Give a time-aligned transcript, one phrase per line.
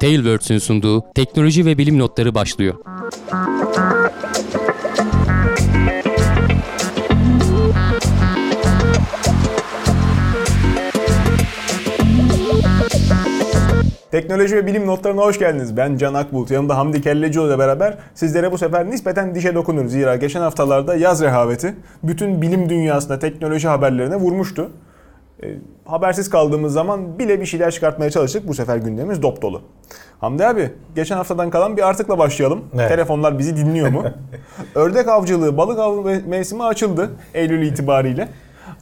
[0.00, 2.74] Tailwords'ün sunduğu teknoloji ve bilim notları başlıyor.
[14.10, 15.76] Teknoloji ve bilim notlarına hoş geldiniz.
[15.76, 16.50] Ben Can Akbulut.
[16.50, 19.92] Yanımda Hamdi Kellecioğlu ile beraber sizlere bu sefer nispeten dişe dokunuruz.
[19.92, 24.70] Zira geçen haftalarda yaz rehaveti bütün bilim dünyasında teknoloji haberlerine vurmuştu.
[25.42, 25.46] E,
[25.84, 28.48] habersiz kaldığımız zaman bile bir şeyler çıkartmaya çalıştık.
[28.48, 29.62] Bu sefer gündemimiz dop dolu.
[30.20, 32.64] Hamdi abi geçen haftadan kalan bir artıkla başlayalım.
[32.74, 32.88] Evet.
[32.88, 34.04] Telefonlar bizi dinliyor mu?
[34.74, 38.28] Ördek avcılığı, balık av mevsimi açıldı Eylül itibariyle.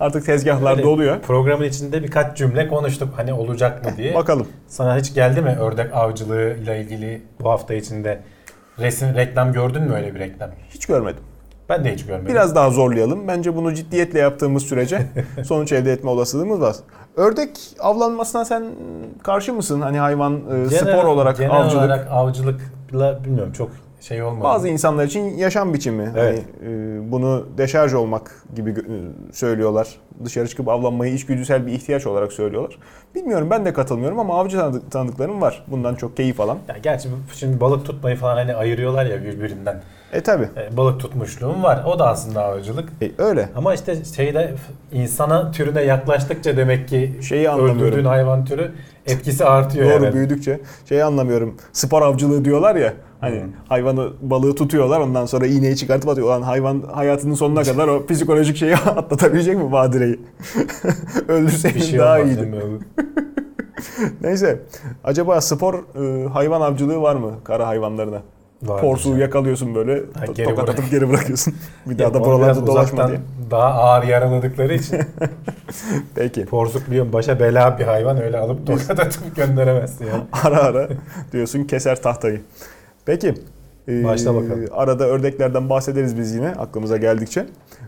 [0.00, 1.20] Artık tezgahlar Öyle doluyor.
[1.20, 4.14] Programın içinde birkaç cümle konuştuk hani olacak mı diye.
[4.14, 4.48] Bakalım.
[4.68, 8.20] Sana hiç geldi mi ördek avcılığı ile ilgili bu hafta içinde
[8.78, 10.50] resim reklam gördün mü öyle bir reklam?
[10.70, 11.22] Hiç görmedim.
[11.68, 12.28] Ben de hiç görmedim.
[12.28, 13.28] Biraz daha zorlayalım.
[13.28, 15.06] Bence bunu ciddiyetle yaptığımız sürece
[15.44, 16.76] sonuç elde etme olasılığımız var.
[17.16, 17.50] Ördek
[17.80, 18.64] avlanmasına sen
[19.22, 19.80] karşı mısın?
[19.80, 21.76] Hani hayvan e, Genel- spor olarak genel avcılık.
[21.84, 23.70] olarak avcılıkla bilmiyorum çok
[24.00, 24.44] şey olmadı.
[24.44, 26.12] Bazı insanlar için yaşam biçimi.
[26.16, 26.44] Evet.
[26.64, 28.74] Hani e, bunu deşarj olmak gibi e,
[29.32, 29.88] söylüyorlar.
[30.24, 32.78] Dışarı çıkıp avlanmayı içgüdüsel bir ihtiyaç olarak söylüyorlar.
[33.14, 35.64] Bilmiyorum ben de katılmıyorum ama avcı tanıdık- tanıdıklarım var.
[35.66, 36.58] Bundan çok keyif alan.
[36.68, 39.82] ya gerçi şimdi balık tutmayı falan hani ayırıyorlar ya birbirinden.
[40.12, 40.42] E tabi.
[40.56, 41.82] E, balık tutmuşluğum var.
[41.86, 42.88] O da aslında avcılık.
[43.02, 43.48] E, öyle.
[43.56, 44.54] Ama işte şeyde
[44.92, 47.82] insana türüne yaklaştıkça demek ki Şeyi anlamıyorum.
[47.82, 48.72] öldürdüğün hayvan türü
[49.06, 50.14] etkisi artıyor Doğru yani.
[50.14, 51.54] büyüdükçe şeyi anlamıyorum.
[51.72, 52.92] Spor avcılığı diyorlar ya.
[53.20, 53.48] Hani Hmm.
[53.68, 56.26] hayvanı balığı tutuyorlar ondan sonra iğneyi çıkartıp atıyor.
[56.26, 60.20] Ulan hayvan hayatının sonuna kadar o psikolojik şeyi atlatabilecek mi badireyi?
[61.28, 62.48] Öldürseydin şey daha iyiydi.
[64.20, 64.60] Neyse.
[65.04, 68.22] Acaba spor e, hayvan avcılığı var mı kara hayvanlarına?
[68.62, 69.18] Vardır Porsuğu ya.
[69.18, 70.78] yakalaıyorsun böyle Ha, geri tokat bırak.
[70.78, 71.54] atıp geri bırakıyorsun.
[71.86, 73.20] bir daha da buralarda dolaşma diye.
[73.50, 74.98] Daha ağır yaraladıkları için
[76.14, 76.44] Peki.
[76.46, 80.22] porsuk biliyorum başa bela bir hayvan öyle alıp tokat atıp gönderemezsin yani.
[80.44, 80.88] Ara ara
[81.32, 82.40] diyorsun keser tahtayı.
[83.06, 83.34] Peki.
[83.88, 84.64] e, Başla bakalım.
[84.72, 87.46] Arada ördeklerden bahsederiz biz yine aklımıza geldikçe.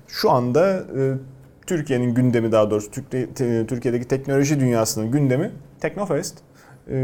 [0.08, 1.00] Şu anda e,
[1.66, 2.91] Türkiye'nin gündemi daha doğrusu
[3.69, 5.50] Türkiye'deki teknoloji dünyasının gündemi
[5.81, 6.38] Teknofest.
[6.88, 6.96] E,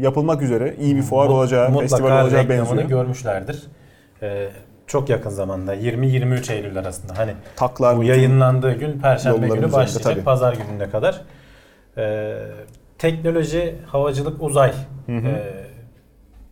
[0.00, 2.82] yapılmak üzere iyi bir fuar olacağı, Mutlaka festival olacağı benziyor.
[2.88, 3.62] görmüşlerdir.
[4.22, 4.48] Ee,
[4.86, 10.12] çok yakın zamanda 20-23 Eylül arasında hani Taklar, bu yayınlandığı gün Perşembe günü üzerinde, başlayacak
[10.14, 10.24] tabii.
[10.24, 11.20] Pazar gününe kadar.
[11.96, 12.36] Ee,
[12.98, 14.72] teknoloji, havacılık, uzay
[15.06, 15.28] Hı hı.
[15.28, 15.52] e,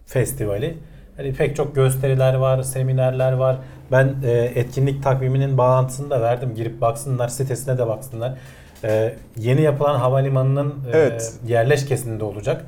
[0.07, 0.79] festivali.
[1.17, 3.57] Hani pek çok gösteriler var, seminerler var.
[3.93, 6.55] Ben e, etkinlik takviminin bağlantısını da verdim.
[6.55, 8.39] Girip baksınlar, sitesine de baksınlar.
[8.85, 11.33] E, yeni yapılan havalimanının e, Evet.
[11.47, 12.65] yerleşkesinde olacak.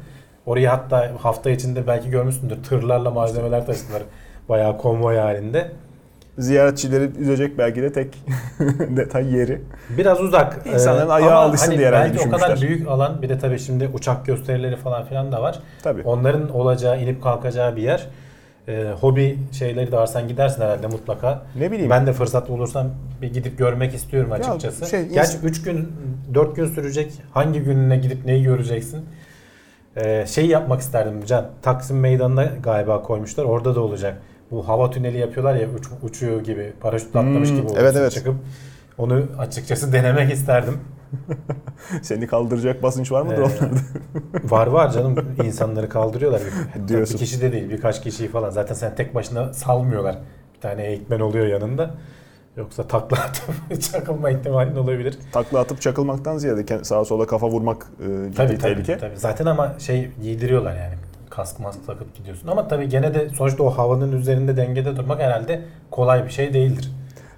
[0.47, 4.03] Oraya hatta hafta içinde belki görmüşsündür tırlarla malzemeler taşıdılar.
[4.49, 5.71] Bayağı konvoy halinde.
[6.39, 8.25] ziyaretçileri üzecek belki de tek
[8.97, 9.61] detay yeri.
[9.99, 10.67] Biraz uzak.
[10.67, 13.59] İnsanların Ee, ayağı alışsın hani diye herhalde belki o kadar büyük alan bir de tabii
[13.59, 15.59] şimdi uçak gösterileri falan filan da var.
[15.83, 16.03] Tabii.
[16.05, 18.07] Onların olacağı, inip kalkacağı bir yer.
[18.69, 20.07] Ee, hobi şeyleri de var.
[20.07, 21.43] Sen gidersin herhalde mutlaka.
[21.59, 21.91] Ne bileyim.
[21.91, 22.89] Ben de fırsat bulursam
[23.23, 24.87] bir gidip görmek istiyorum açıkçası.
[24.87, 25.93] şey, Gerçi ins- 3 gün,
[26.35, 27.13] 4 gün sürecek.
[27.33, 29.01] Hangi gününe gidip neyi göreceksin?
[29.97, 31.47] Ee, şey yapmak isterdim Can.
[31.63, 33.45] Taksim Meydanı'na galiba koymuşlar.
[33.45, 34.19] Orada da olacak.
[34.51, 36.73] Bu hava tüneli yapıyorlar ya uç, uçuyor gibi.
[36.81, 38.13] Paraşütle atlamış Hmm, gibi evet, evet.
[38.13, 38.35] çıkıp.
[38.99, 40.79] Onu açıkçası denemek isterdim.
[42.03, 43.67] Seni kaldıracak basınç var mıdır Ee, onlarda?
[44.45, 46.43] Var var canım insanları kaldırıyorlar.
[46.89, 47.15] Diyorsun.
[47.15, 48.51] bir kişi de değil birkaç kişiyi falan.
[48.51, 50.19] Zaten sen tek başına salmıyorlar.
[50.55, 51.91] Bir tane eğitmen oluyor yanında.
[52.57, 55.19] Yoksa takla atıp çakılma ihtimalin olabilir.
[55.33, 58.99] Takla atıp çakılmaktan ziyade sağa sola kafa vurmak e, ciddi Tabii, tabii tehlike.
[58.99, 59.17] tabii.
[59.17, 60.95] Zaten ama şey giydiriyorlar yani.
[61.31, 62.49] Kask mask takıp gidiyorsun.
[62.49, 66.91] Ama tabii gene de sonuçta o havanın üzerinde dengede durmak herhalde kolay bir şey değildir.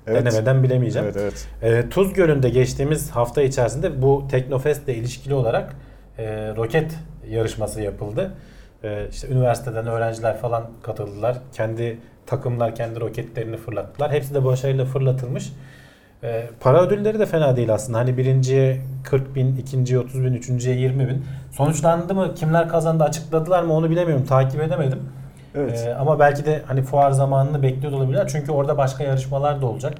[0.07, 0.27] Evet.
[0.27, 1.09] Denemeden bilemeyeceğim.
[1.09, 1.49] Evet evet.
[1.63, 5.77] Ee, Tuz Gölü'nde geçtiğimiz hafta içerisinde bu Teknofest ile ilişkili olarak
[6.19, 6.25] e,
[6.57, 6.95] roket
[7.31, 8.31] yarışması yapıldı.
[8.85, 11.37] E, işte üniversiteden öğrenciler falan katıldılar.
[11.53, 14.13] Kendi takımlar kendi roketlerini fırlattılar.
[14.13, 15.53] Hepsi de başarıyla fırlatılmış.
[16.23, 17.99] E, para ödülleri de fena değil aslında.
[17.99, 21.25] Hani birinciye 40 bin, ikinciye 30 bin, üçüncüye 20 bin.
[21.53, 22.35] Sonuçlandı mı?
[22.35, 23.05] Kimler kazandı?
[23.05, 23.73] Açıkladılar mı?
[23.73, 24.25] Onu bilemiyorum.
[24.27, 24.99] Takip edemedim.
[25.55, 25.85] Evet.
[25.87, 28.29] Ee, ama belki de hani fuar zamanını bekliyor olabilirler.
[28.29, 29.95] Çünkü orada başka yarışmalar da olacak.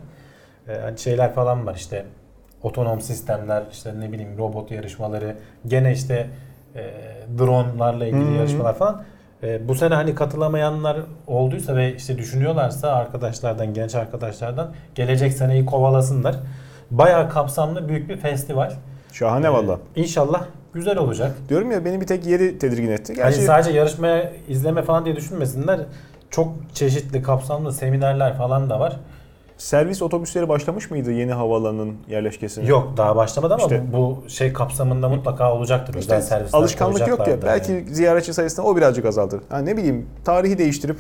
[0.69, 2.05] Ee, hani şeyler falan var işte
[2.63, 5.37] otonom sistemler, işte ne bileyim robot yarışmaları,
[5.67, 6.27] gene işte
[6.77, 6.83] e,
[7.39, 8.35] dronelarla ilgili Hı hı.
[8.35, 9.03] yarışmalar falan.
[9.43, 10.97] E, bu sene hani katılamayanlar
[11.27, 16.37] olduysa ve işte düşünüyorlarsa arkadaşlardan, genç arkadaşlardan gelecek seneyi kovalasınlar.
[16.91, 18.73] Bayağı kapsamlı büyük bir festival.
[19.13, 19.79] Şahane Ee, valla.
[19.97, 21.37] İnşallah güzel olacak.
[21.49, 23.13] Diyorum ya beni bir tek yeri tedirgin etti.
[23.13, 25.81] Hani Gerçi sadece yarışmaya izleme falan diye düşünmesinler.
[26.31, 28.97] Çok çeşitli kapsamlı seminerler falan da var.
[29.59, 32.67] Servis otobüsleri başlamış mıydı yeni havaalanının yerleşkesine?
[32.67, 35.95] Yok daha başlamadı ama İşte- bu şey kapsamında mutlaka olacaktır.
[35.95, 37.17] İşte servisler alışkanlık yok ya.
[37.17, 37.95] koyacaklardır Belki yani.
[37.95, 39.41] ziyaretçi sayısını o birazcık azaltır.
[39.49, 40.97] Ha, ne bileyim tarihi değiştirip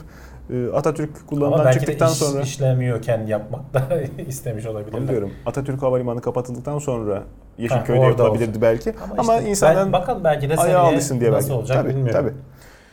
[0.74, 3.82] Atatürk Ama kullanımdan çıktıktan iş, sonra işlemiyorken yapmak da
[4.28, 4.98] istemiş olabilirler.
[4.98, 5.30] Onu diyorum.
[5.46, 7.22] Atatürk Havalimanı kapatıldıktan sonra
[7.58, 8.62] Yeşilköy'de orada yapılabilirdi olsun.
[8.62, 8.92] belki.
[9.04, 11.58] Ama, Ama, işte insanların ben, bakalım belki de ayağı alışsın diye nasıl belki.
[11.58, 12.20] olacak tabii, bilmiyorum.
[12.20, 12.32] Tabii.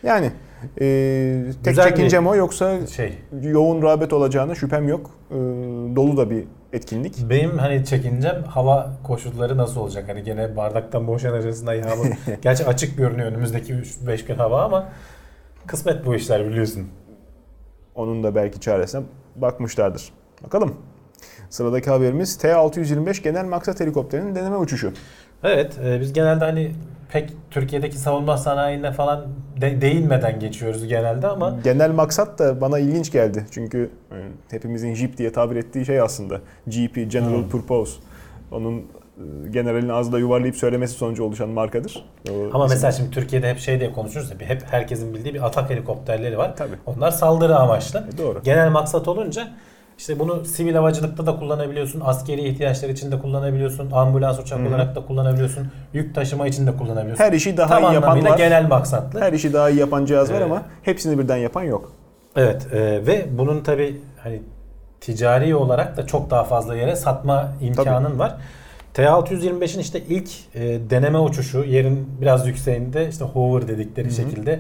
[0.08, 0.32] Yani
[0.82, 5.10] e, tek Güzel çekincem o yoksa Şey, yoğun rağbet olacağına şüphem yok.
[5.32, 5.36] E,
[5.96, 6.44] dolu da bir
[6.74, 7.30] etkinlik.
[7.30, 10.04] benim hani çekincem hava koşulları nasıl olacak?
[10.08, 12.06] Hani gene bardaktan boşanacağız ayağımı.
[12.42, 14.90] Gerçi açık görünüyor önümüzdeki 3-5 gün hava ama
[15.68, 16.88] kısmet bu işler biliyorsun.
[17.96, 19.02] Onun da belki çaresine
[19.36, 20.10] bakmışlardır.
[20.44, 20.76] Bakalım.
[21.50, 24.94] Sıradaki haberimiz T-625 genel maksat helikopterinin deneme uçuşu.
[25.44, 26.72] Evet, e, biz genelde hani
[27.12, 29.28] pek Türkiye'deki savunma sanayine falan
[29.62, 33.46] de- değinmeden geçiyoruz genelde ama Genel maksat da bana ilginç geldi.
[33.52, 34.16] Çünkü e,
[34.52, 36.42] hepimizin JIP diye tabir ettiği şey aslında.
[36.68, 37.50] GP, General Hmm.
[37.50, 37.92] Purpose.
[38.52, 38.84] Onun
[39.46, 42.06] e, generalin ağzıyla yuvarlayıp söylemesi sonucu oluşan markadır.
[42.30, 45.46] O ama isim- mesela şimdi Türkiye'de hep şey diye konuşuruz ya, hep herkesin bildiği bir
[45.46, 46.56] atak helikopterleri var.
[46.56, 46.76] Tabii.
[46.86, 48.04] Onlar saldırı amaçlı.
[48.14, 48.42] E, Doğru.
[48.44, 49.48] Genel maksat olunca
[49.98, 54.68] işte bunu sivil havacılıkta da kullanabiliyorsun, askeri ihtiyaçlar için de kullanabiliyorsun, ambulans uçak Hı hı.
[54.70, 57.24] olarak da kullanabiliyorsun, yük taşıma için de kullanabiliyorsun.
[57.24, 58.38] Her işi daha Tam iyi yapan var.
[58.38, 59.22] genel maksatlı.
[59.22, 60.46] Her işi daha iyi yapan cihaz var Evet.
[60.46, 61.92] ama hepsini birden yapan yok.
[62.36, 64.42] Evet e, ve bunun tabi hani
[65.02, 68.36] ticari olarak da çok daha fazla yere satma imkanın var.
[68.96, 74.16] T625'in işte ilk e, deneme uçuşu yerin biraz yükseğinde işte hover dedikleri Hı hı.
[74.16, 74.60] şekilde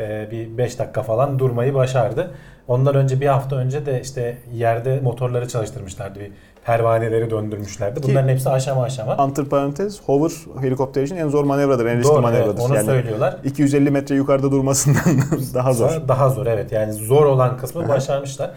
[0.00, 2.30] e, bir 5 dakika falan durmayı başardı.
[2.68, 6.20] Ondan önce bir hafta önce de işte yerde motorları çalıştırmışlardı.
[6.20, 6.30] Bir
[6.64, 8.00] pervaneleri döndürmüşlerdi.
[8.00, 9.16] Ki- Bunların hepsi aşama aşama.
[9.16, 12.60] Antiparantez hover helikopter için en zor manevradır, en riskli Doğru, evet, manevradır.
[12.62, 13.36] onu yani söylüyorlar.
[13.44, 15.02] 250 metre yukarıda durmasından
[15.54, 15.90] daha zor.
[16.08, 16.72] Daha zor evet.
[16.72, 18.50] Yani zor olan kısmı başarmışlar.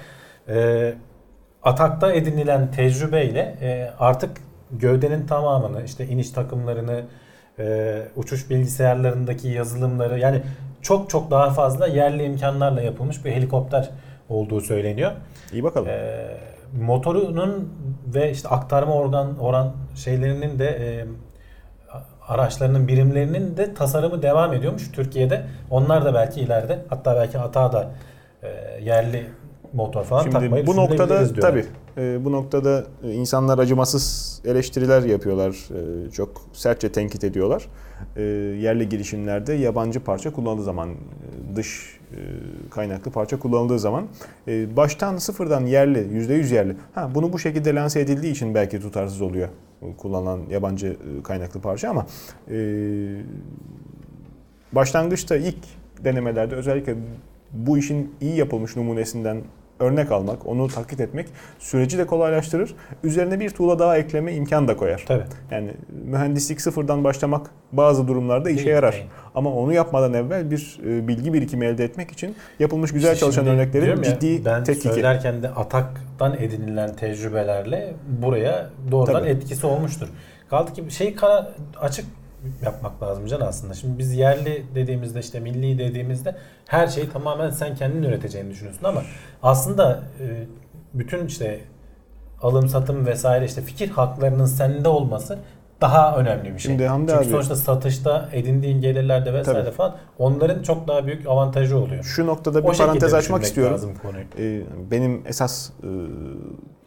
[0.50, 0.94] Ee,
[1.64, 4.32] atakta edinilen tecrübeyle e, artık
[4.80, 7.04] gövdenin tamamını işte iniş takımlarını
[7.60, 10.42] e, uçuş bilgisayarlarındaki yazılımları yani
[10.82, 13.90] çok çok daha fazla yerli imkanlarla yapılmış bir helikopter
[14.30, 15.12] olduğu söyleniyor.
[15.54, 15.90] İyi bakalım.
[15.90, 16.28] E,
[16.82, 17.74] motorunun
[18.08, 21.06] ve işte aktarma organ oran şeylerinin de e,
[22.28, 25.46] araçlarının birimlerinin de tasarımı devam ediyormuş Türkiye'de.
[25.70, 27.92] Onlar da belki ileride hatta belki hata da
[28.44, 28.48] e,
[28.84, 29.26] yerli
[29.76, 31.66] motor falan Şimdi takmayı bu noktada tabii
[31.98, 35.50] e, bu noktada insanlar acımasız eleştiriler yapıyorlar.
[36.08, 37.68] E, çok sertçe tenkit ediyorlar.
[38.16, 38.22] E,
[38.62, 42.20] yerli girişimlerde yabancı parça kullanıldığı zaman e, dış e,
[42.70, 44.08] kaynaklı parça kullanıldığı zaman
[44.48, 46.76] e, baştan sıfırdan yerli %100 yerli.
[46.96, 49.50] Ha bunu bu şekilde lanse edildiği için belki tutarsız oluyor
[49.98, 52.06] kullanılan yabancı kaynaklı parça ama
[54.74, 55.58] başlangıçta ilk
[56.04, 56.96] denemelerde özellikle
[57.54, 59.44] bu işin iyi yapılmış numunesinden
[59.80, 61.28] örnek almak, onu taklit etmek
[61.60, 62.76] süreci de kolaylaştırır.
[63.04, 65.04] Üzerine bir tuğla daha ekleme imkan da koyar.
[65.08, 65.24] Tabii.
[65.52, 65.72] Yani
[66.06, 68.94] mühendislik sıfırdan başlamak bazı durumlarda işe yarar.
[68.94, 69.06] değil.
[69.36, 73.48] Ama onu yapmadan evvel bir e, bilgi birikimi elde etmek için yapılmış güzel İşte çalışan
[73.48, 74.94] örneklerin diyorum ya, ciddi ben tetkiki.
[74.94, 79.30] söylerken de ataktan edinilen tecrübelerle buraya doğrudan Tabii.
[79.30, 80.08] etkisi olmuştur.
[80.50, 81.52] Kaldı ki şey kara
[81.82, 82.06] açık
[82.66, 83.74] yapmak lazım can aslında.
[83.74, 86.36] Şimdi biz yerli dediğimizde işte milli dediğimizde
[86.68, 89.02] her şeyi tamamen sen kendin üreteceğini düşünüyorsun ama
[89.44, 90.46] aslında e,
[90.94, 91.60] bütün işte
[92.42, 95.40] alım satım vesaire işte fikir haklarının sende olması
[95.82, 96.72] daha önemli bir şey.
[96.72, 99.76] Şimdi Hamdi Çünkü abi- sonuçta satışta edindiğin gelirlerde vesaire Tabii.
[99.76, 102.04] falan onların çok daha büyük avantajı oluyor.
[102.04, 103.74] Şu noktada bir O parantez açmak istiyorum.
[103.74, 104.24] lazım konuyu.
[104.40, 105.88] Ee, benim esas e,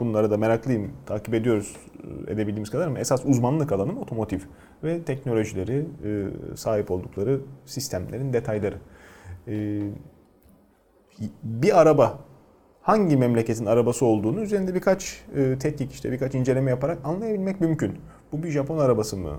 [0.01, 0.93] bunlara da meraklıyım.
[1.07, 1.77] Takip ediyoruz
[2.29, 4.39] e, edebildiğimiz kadar ama esas uzmanlık alanım otomotiv
[4.85, 8.77] ve teknolojileri, e, sahip oldukları sistemlerin detayları.
[9.49, 9.81] E,
[11.43, 12.19] bir araba
[12.83, 17.99] hangi memleketin arabası olduğunu üzerinde birkaç e, tetkik işte birkaç inceleme yaparak anlayabilmek mümkün.
[18.33, 19.37] Bu bir Japon arabası mı?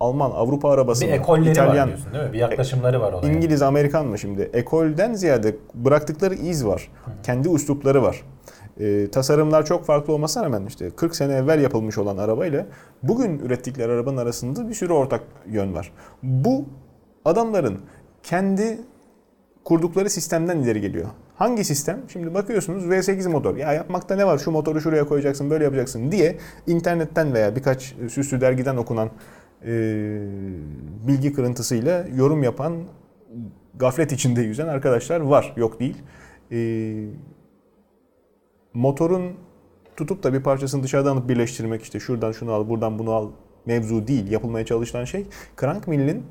[0.00, 1.14] Alman, Avrupa arabası Bir mı?
[1.14, 2.32] ekolleri var İtalyan, diyorsun değil mi?
[2.32, 3.32] Bir yaklaşımları var olaya.
[3.32, 4.50] İngiliz, Amerikan mı şimdi?
[4.52, 6.88] Ekolden ziyade bıraktıkları iz var.
[7.22, 8.22] Kendi üslupları var.
[8.80, 12.66] Ee, tasarımlar çok farklı olmasına rağmen işte 40 sene evvel yapılmış olan arabayla
[13.02, 15.92] bugün ürettikleri arabanın arasında bir sürü ortak yön var.
[16.22, 16.64] Bu
[17.24, 17.80] adamların
[18.22, 18.80] kendi
[19.64, 21.08] kurdukları sistemden ileri geliyor.
[21.40, 22.00] Hangi sistem?
[22.12, 23.56] Şimdi bakıyorsunuz V8 motor.
[23.56, 24.38] Ya yapmakta ne var?
[24.38, 29.10] Şu motoru şuraya koyacaksın, böyle yapacaksın diye internetten veya birkaç süslü dergiden okunan
[29.64, 29.70] e,
[31.06, 32.82] bilgi kırıntısıyla yorum yapan
[33.74, 35.52] gaflet içinde yüzen arkadaşlar var.
[35.56, 35.96] Yok değil.
[36.52, 36.58] E,
[38.74, 39.32] motorun
[39.96, 43.30] tutup da bir parçasını dışarıdan alıp birleştirmek işte şuradan şunu al, buradan bunu al
[43.66, 44.30] mevzu değil.
[44.30, 45.26] Yapılmaya çalışılan şey
[45.60, 46.22] crank millin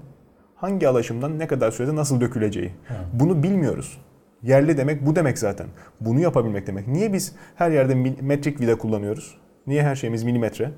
[0.56, 2.72] hangi alaşımdan ne kadar sürede nasıl döküleceği.
[3.14, 4.09] Bunu bilmiyoruz.
[4.44, 5.68] Yerli demek bu demek zaten.
[6.02, 6.88] Bunu yapabilmek demek.
[6.88, 9.38] Niye biz her yerde metrik vida kullanıyoruz?
[9.68, 10.72] Niye her şeyimiz milimetre?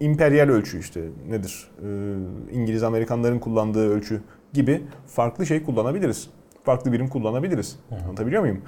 [0.00, 1.70] İmperyal ölçü işte nedir?
[1.82, 2.14] Ee,
[2.52, 6.30] İngiliz Amerikanların kullandığı ölçü gibi farklı şey kullanabiliriz.
[6.64, 7.78] Farklı birim kullanabiliriz.
[7.90, 8.62] Anlatabiliyor muyum?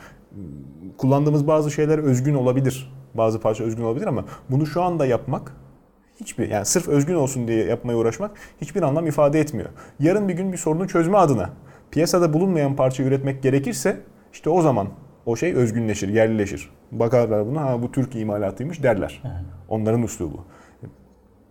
[0.99, 2.93] Kullandığımız bazı şeyler özgün olabilir.
[3.15, 5.53] Bazı parça özgün olabilir ama bunu şu anda yapmak
[6.21, 9.69] hiçbir yani sırf özgün olsun diye yapmaya uğraşmak hiçbir anlam ifade etmiyor.
[10.01, 11.51] Yarın bir gün bir sorunu çözme adına
[11.91, 14.01] piyasada bulunmayan parça üretmek gerekirse
[14.33, 14.89] işte o zaman
[15.27, 16.71] o şey özgünleşir, yerlileşir.
[16.93, 19.23] Bakarlar buna ha bu Türk imalatıymış derler.
[19.69, 20.45] Onların üslubu.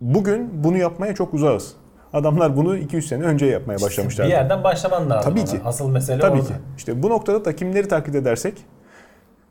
[0.00, 1.74] Bugün bunu yapmaya çok uzağız.
[2.12, 4.26] Adamlar bunu 200 sene önce yapmaya başlamışlar.
[4.26, 5.30] Bir yerden başlaman lazım.
[5.30, 5.48] Tabii ama.
[5.48, 5.60] ki.
[5.64, 6.48] Asıl mesele Tabii orada.
[6.48, 6.54] ki.
[6.76, 8.54] İşte bu noktada da kimleri taklit edersek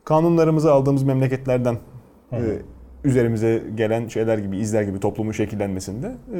[0.04, 1.78] kanunlarımızı aldığımız memleketlerden
[2.32, 2.38] e,
[3.04, 6.38] üzerimize gelen şeyler gibi, izler gibi toplumun şekillenmesinde e,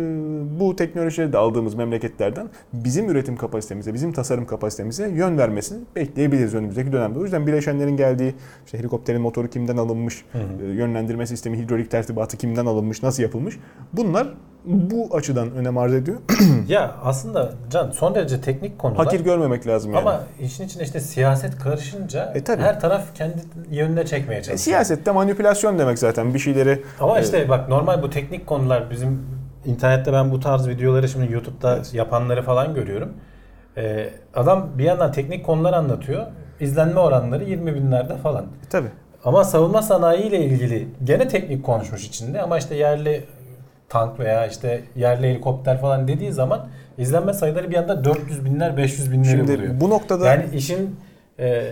[0.61, 6.93] bu teknolojileri de aldığımız memleketlerden bizim üretim kapasitemize, bizim tasarım kapasitemize yön vermesini bekleyebiliriz önümüzdeki
[6.93, 7.19] dönemde.
[7.19, 8.35] O yüzden bileşenlerin geldiği,
[8.67, 13.59] işte helikopterin motoru kimden alınmış, e, yönlendirme sistemi, hidrolik tertibatı kimden alınmış, nasıl yapılmış
[13.93, 14.35] bunlar
[14.65, 16.17] bu açıdan önem arz ediyor.
[16.69, 19.05] Ya aslında Can son derece teknik konular.
[19.05, 20.01] Hakir görmemek lazım yani.
[20.03, 22.63] Ama işin içine işte siyaset karışınca E, tabii.
[22.63, 23.37] her taraf kendi
[23.71, 24.59] yönüne çekmeye E, çalışıyor.
[24.59, 29.23] siyasette manipülasyon demek zaten bir şeyleri Ama e, işte bak normal bu teknik konular bizim
[29.65, 31.95] internette ben bu tarz videoları şimdi YouTube'da Evet.
[31.95, 33.13] yapanları falan görüyorum.
[33.77, 36.27] Ee, adam bir yandan teknik konular anlatıyor.
[36.61, 38.47] İzlenme oranları 20 binlerde falan.
[38.71, 38.89] tabii.
[39.25, 43.25] Ama savunma sanayi ile ilgili gene teknik konuşmuş içinde ama işte yerli
[43.89, 46.69] tank veya işte yerli helikopter falan dediği zaman
[46.99, 49.81] izlenme sayıları bir anda 400 binler 500 binleri Şimdi buluyor.
[49.81, 50.97] bu noktada Yani işin
[51.39, 51.65] e,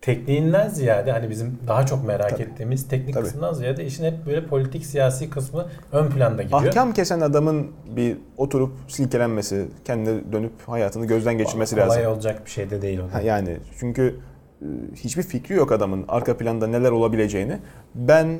[0.00, 2.42] tekniğinden ziyade hani bizim daha çok merak Tabii.
[2.42, 3.24] ettiğimiz teknik Tabii.
[3.24, 6.66] kısmından ziyade işin hep böyle politik siyasi kısmı ön planda gidiyor.
[6.66, 12.06] ahkam kesen adamın bir oturup silkelenmesi, kendine dönüp hayatını gözden geçirmesi Kolay lazım.
[12.12, 14.16] olacak bir şey de değil o yani çünkü
[14.62, 17.58] e, hiçbir fikri yok adamın arka planda neler olabileceğini.
[17.94, 18.38] Ben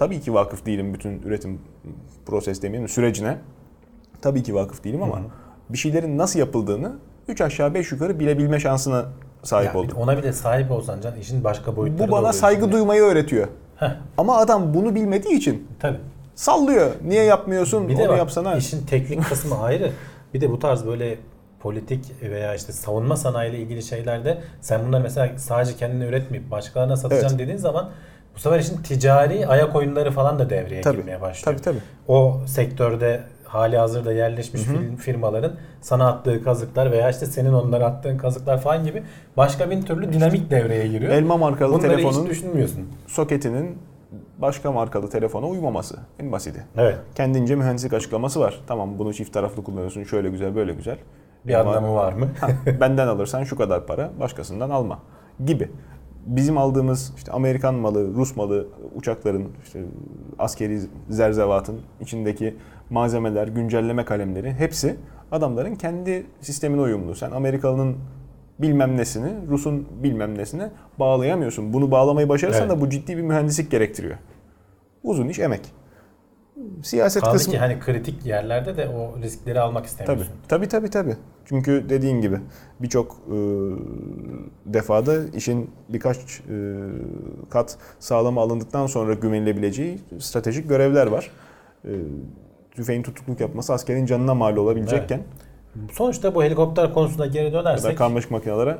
[0.00, 1.60] tabii ki vakıf değilim bütün üretim
[2.26, 3.38] proses demeyeyim de sürecine.
[4.22, 5.24] Tabii ki vakıf değilim ama Hı hı.
[5.70, 6.92] bir şeylerin nasıl yapıldığını
[7.28, 9.04] 3 aşağı 5 yukarı bilebilme şansına
[9.42, 9.98] sahip Ya bir de oldum.
[9.98, 12.72] ona bir de sahip olsan can işin başka boyutları Bu bana saygı şimdi.
[12.72, 13.48] duymayı öğretiyor.
[13.76, 13.88] Heh.
[14.18, 15.98] Ama adam bunu bilmediği için Tabii.
[16.34, 16.90] sallıyor.
[17.04, 17.88] Niye yapmıyorsun?
[17.88, 18.54] Bir de Onu bak, yapsana.
[18.56, 19.90] işin teknik kısmı ayrı.
[20.34, 21.18] Bir de bu tarz böyle
[21.60, 27.26] politik veya işte savunma sanayiyle ilgili şeylerde sen bunları mesela sadece kendine üretmeyip başkalarına satacağım
[27.30, 27.38] Evet.
[27.38, 27.90] dediğin zaman
[28.34, 30.96] bu sefer işin ticari ayak oyunları falan da devreye Tabii.
[30.96, 31.44] girmeye başlıyor.
[31.58, 31.82] Tabii tabii.
[32.08, 38.18] O sektörde hali hazırda yerleşmiş fir- firmaların sana attığı kazıklar veya işte senin onlara attığın
[38.18, 39.02] kazıklar falan gibi
[39.36, 41.12] başka bir türlü dinamik devreye giriyor.
[41.12, 42.88] Elma markalı Bunları telefonun hiç düşünmüyorsun.
[43.06, 43.78] soketinin
[44.38, 45.96] başka markalı telefona uymaması.
[46.18, 46.64] En basiti.
[46.76, 46.96] Evet.
[47.14, 48.60] Kendince mühendislik açıklaması var.
[48.66, 50.04] Tamam bunu çift taraflı kullanıyorsun.
[50.04, 50.96] Şöyle güzel, böyle güzel.
[51.46, 52.28] Bir Ama anlamı var mı?
[52.80, 54.98] benden alırsan şu kadar para, başkasından alma
[55.46, 55.70] gibi.
[56.26, 59.82] Bizim aldığımız işte Amerikan malı, Rus malı uçakların işte
[60.38, 62.56] askeri zerzevatın içindeki
[62.90, 64.96] malzemeler, güncelleme kalemleri hepsi
[65.32, 67.14] adamların kendi sistemine uyumlu.
[67.14, 67.96] Sen Amerikalı'nın
[68.58, 70.62] bilmem nesini, Rus'un bilmem nesini
[70.98, 71.72] bağlayamıyorsun.
[71.72, 72.76] Bunu bağlamayı başarırsan Evet.
[72.76, 74.16] da bu ciddi bir mühendislik gerektiriyor.
[75.02, 75.60] Uzun iş, emek.
[76.82, 79.90] Siyaset Kaldı kısmı ki hani kritik yerlerde de o riskleri almak Tabii.
[79.90, 80.34] istemiyorsun.
[80.48, 81.16] Tabii tabii tabii.
[81.44, 82.38] Çünkü dediğin gibi
[82.80, 83.36] birçok e,
[84.66, 86.76] defada işin birkaç e,
[87.50, 91.30] kat sağlama alındıktan sonra güvenilebileceği stratejik görevler var.
[91.84, 91.92] E,
[92.70, 95.20] tüfeğin tutukluk yapması askerin canına mal olabilecekken
[95.92, 98.78] Sonuçta bu helikopter konusuna geri ya da dönersek karmaşık makinelere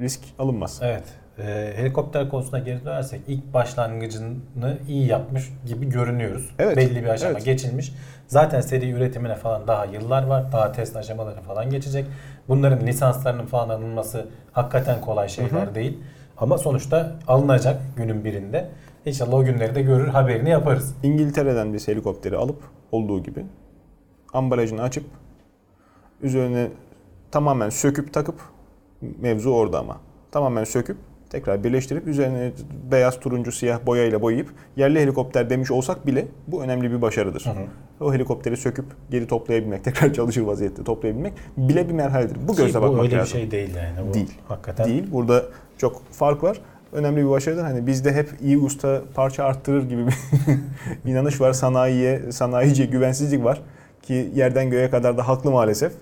[0.00, 0.80] risk alınmaz.
[0.82, 1.04] Evet.
[1.38, 6.54] E, helikopter konusuna geri dönersek ilk başlangıcını iyi yapmış gibi görünüyoruz.
[6.58, 7.44] Evet, Belli bir aşama evet.
[7.44, 7.94] geçilmiş.
[8.26, 10.52] Zaten seri üretimine falan daha yıllar var.
[10.52, 12.06] Daha test aşamaları falan geçecek.
[12.48, 15.98] Bunların lisanslarının falan alınması hakikaten kolay şeyler değil.
[16.38, 18.70] Ama sonuçta alınacak günün birinde.
[19.06, 20.94] İnşallah o günleri de görür haberini yaparız.
[21.02, 22.62] İngiltere'den biz helikopteri alıp
[22.92, 23.46] olduğu gibi
[24.32, 25.04] ambalajını açıp
[26.22, 26.68] üzerine
[27.30, 28.40] tamamen söküp takıp
[29.00, 30.00] mevzu orada ama
[30.32, 30.96] tamamen söküp
[31.34, 32.52] tekrar birleştirip üzerine
[32.92, 37.44] beyaz, turuncu, siyah boyayla boyayıp yerli helikopter demiş olsak bile bu önemli bir başarıdır.
[38.00, 42.36] O helikopteri söküp geri toplayabilmek, tekrar çalışır vaziyette toplayabilmek bile bir merhaledir.
[42.48, 43.38] Bu Ki gözle bu bakmak öyle bir lazım.
[43.38, 44.08] şey değil yani.
[44.08, 44.30] Bu Değil.
[44.48, 44.86] Hakikaten.
[44.86, 45.04] Değil.
[45.12, 45.42] Burada
[45.78, 46.60] çok fark var.
[46.92, 47.62] Önemli bir başarıdır.
[47.62, 50.14] Hani bizde hep iyi usta parça arttırır gibi bir
[51.10, 51.52] inanış var.
[51.52, 53.62] Sanayiye, sanayiciye güvensizlik var.
[54.02, 55.92] Ki yerden göğe kadar da haklı maalesef.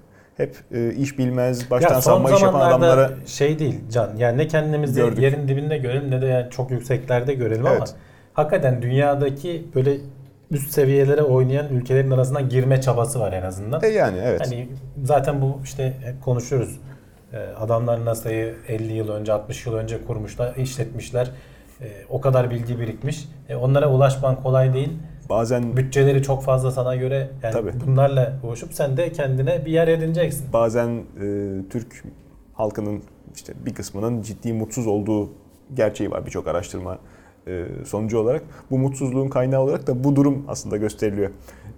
[0.43, 4.17] Hep e, iş bilmez, baştan ya savma iş yapan adamlara şey değil Can.
[4.17, 5.19] Yani ne kendimizi Gördük.
[5.23, 7.95] yerin dibinde görelim ne de yani çok yükseklerde görelim ama Evet.
[8.33, 9.97] hakikaten dünyadaki böyle
[10.51, 13.83] üst seviyelere oynayan ülkelerin arasına girme çabası var en azından.
[13.85, 14.41] e yani evet.
[14.47, 14.69] Hani
[15.05, 16.81] zaten bu işte hep konuşuyoruz.
[17.33, 21.31] E, adamlar NASA'yı 50 yıl önce 60 yıl önce kurmuşlar, işletmişler.
[21.81, 23.29] E, o kadar bilgi birikmiş.
[23.49, 24.93] E, onlara ulaşman kolay değil.
[25.29, 27.31] Bazen Bütçeleri çok fazla sana göre.
[27.43, 27.73] Yani Tabii.
[27.87, 30.47] bunlarla uğraşıp sen de kendine bir yer edineceksin.
[30.53, 31.25] bazen e,
[31.71, 32.05] Türk
[32.55, 33.03] halkının
[33.35, 35.31] işte bir kısmının ciddi mutsuz olduğu
[35.75, 36.99] gerçeği var birçok araştırma
[37.47, 38.43] e, sonucu olarak.
[38.71, 41.31] Bu mutsuzluğun kaynağı olarak da bu durum aslında gösteriliyor.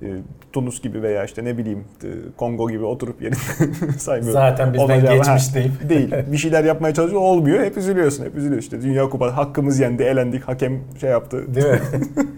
[0.03, 0.07] E,
[0.53, 3.39] Tunus gibi veya işte ne bileyim e, Kongo gibi oturup yerinde
[3.99, 4.33] saymıyorum.
[4.33, 5.89] Zaten bizden Olacağım, geçmiş ha, deyip.
[5.89, 6.15] Değil.
[6.33, 7.65] Bir şeyler yapmaya çalışıyor olmuyor.
[7.65, 8.25] Hep üzülüyorsun.
[8.25, 8.77] Hep üzülüyorsun.
[8.77, 11.55] İşte Dünya Kupası hakkımız yendi, elendik, hakem şey yaptı.
[11.55, 11.81] Değil mi?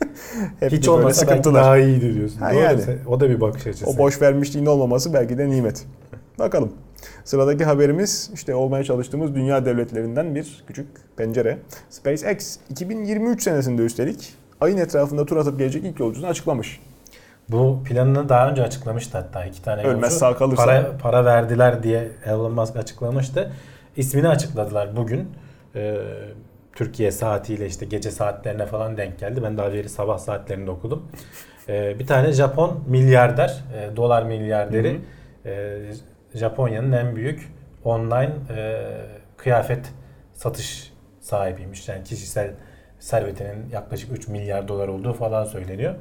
[0.61, 1.65] Hep Hiç olmasa sıkıntılar.
[1.65, 2.39] daha iyiydi diyorsun.
[2.39, 2.61] Ha, Doğru.
[2.61, 2.81] yani.
[3.07, 3.87] O da bir bakış açısı.
[3.87, 5.87] O boş vermişliğin olmaması belki de nimet.
[6.39, 6.73] Bakalım.
[7.25, 10.87] Sıradaki haberimiz işte olmaya çalıştığımız dünya devletlerinden bir küçük
[11.17, 11.59] pencere.
[11.91, 16.81] SpaceX 2023 senesinde üstelik ayın etrafında tur atıp gelecek ilk yolcusunu açıklamış.
[17.49, 20.17] Bu planını daha önce açıklamıştı hatta iki tane Ölmez yolcu.
[20.17, 20.65] sağ kalırsa.
[20.65, 23.53] Para, para verdiler diye Elon Musk açıklamıştı.
[23.97, 25.31] İsmini açıkladılar bugün.
[25.75, 25.97] Ee,
[26.73, 29.43] Türkiye saatiyle işte gece saatlerine falan denk geldi.
[29.43, 31.09] Ben daha haberi sabah saatlerinde okudum.
[31.69, 35.01] Ee, bir tane Japon milyarder, e, dolar milyarderi.
[35.47, 35.79] e,
[36.35, 37.53] Japonya'nın en büyük
[37.85, 38.83] online e,
[39.37, 39.93] kıyafet
[40.33, 41.89] satış sahibiymiş.
[41.89, 42.51] Yani kişisel
[42.99, 45.95] servetinin yaklaşık 3 milyar dolar olduğu falan söyleniyor.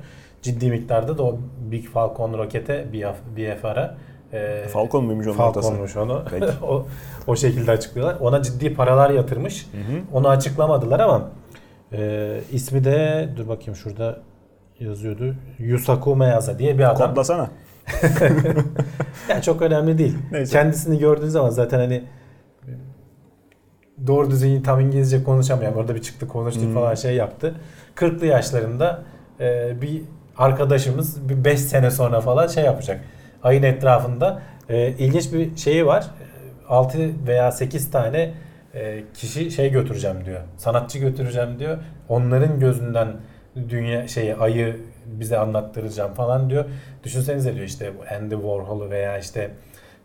[0.46, 1.38] Ciddi miktarda da o
[1.72, 3.98] Big Falcon rokete BF, BFR'a
[4.34, 5.36] e, Falcon muymuş onun?
[5.36, 6.24] Falcon'muş onu.
[6.64, 6.86] O,
[7.28, 8.18] o şekilde açıklıyorlar.
[8.20, 9.68] Ona ciddi paralar yatırmış.
[9.72, 10.02] Hı hı.
[10.14, 11.30] Onu açıklamadılar ama
[11.94, 14.20] e, ismi de dur bakayım şurada
[14.80, 15.36] yazıyordu.
[15.60, 17.10] Yusaku Miyasa diye bir adam.
[17.10, 17.50] Kodlasana.
[19.30, 20.18] Yani çok önemli değil.
[20.32, 20.52] Neyse.
[20.52, 22.04] Kendisini gördüğün zaman zaten hani
[24.08, 26.74] doğru düzgün tam İngilizce konuşamayan orada bir çıktı konuştu Hmm.
[26.74, 27.56] falan şey yaptı.
[27.96, 29.04] 40'lı yaşlarında
[29.40, 30.02] e, bir
[30.38, 33.02] arkadaşımız bir 5 sene sonra falan şey yapacak.
[33.44, 36.08] Ayın etrafında e, ilginç bir şeyi var.
[36.70, 38.34] 6 veya 8 tane
[38.74, 40.42] e, kişi şey götüreceğim diyor.
[40.58, 41.78] Sanatçı götüreceğim diyor.
[42.10, 43.08] Onların gözünden
[43.70, 46.66] dünya şeyi ayı bize anlattıracağım falan diyor.
[47.04, 49.52] Düşünsenize diyor işte Andy Warhol'u veya işte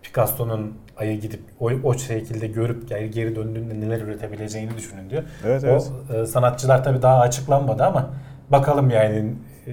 [0.03, 5.23] Picasso'nun ayı gidip o, o şekilde görüp geri, geri döndüğünde neler üretebileceğini düşünün diyor.
[5.47, 5.91] Evet evet.
[6.11, 8.11] O e, sanatçılar tabii daha açıklanmadı ama
[8.50, 9.35] bakalım yani
[9.67, 9.71] e,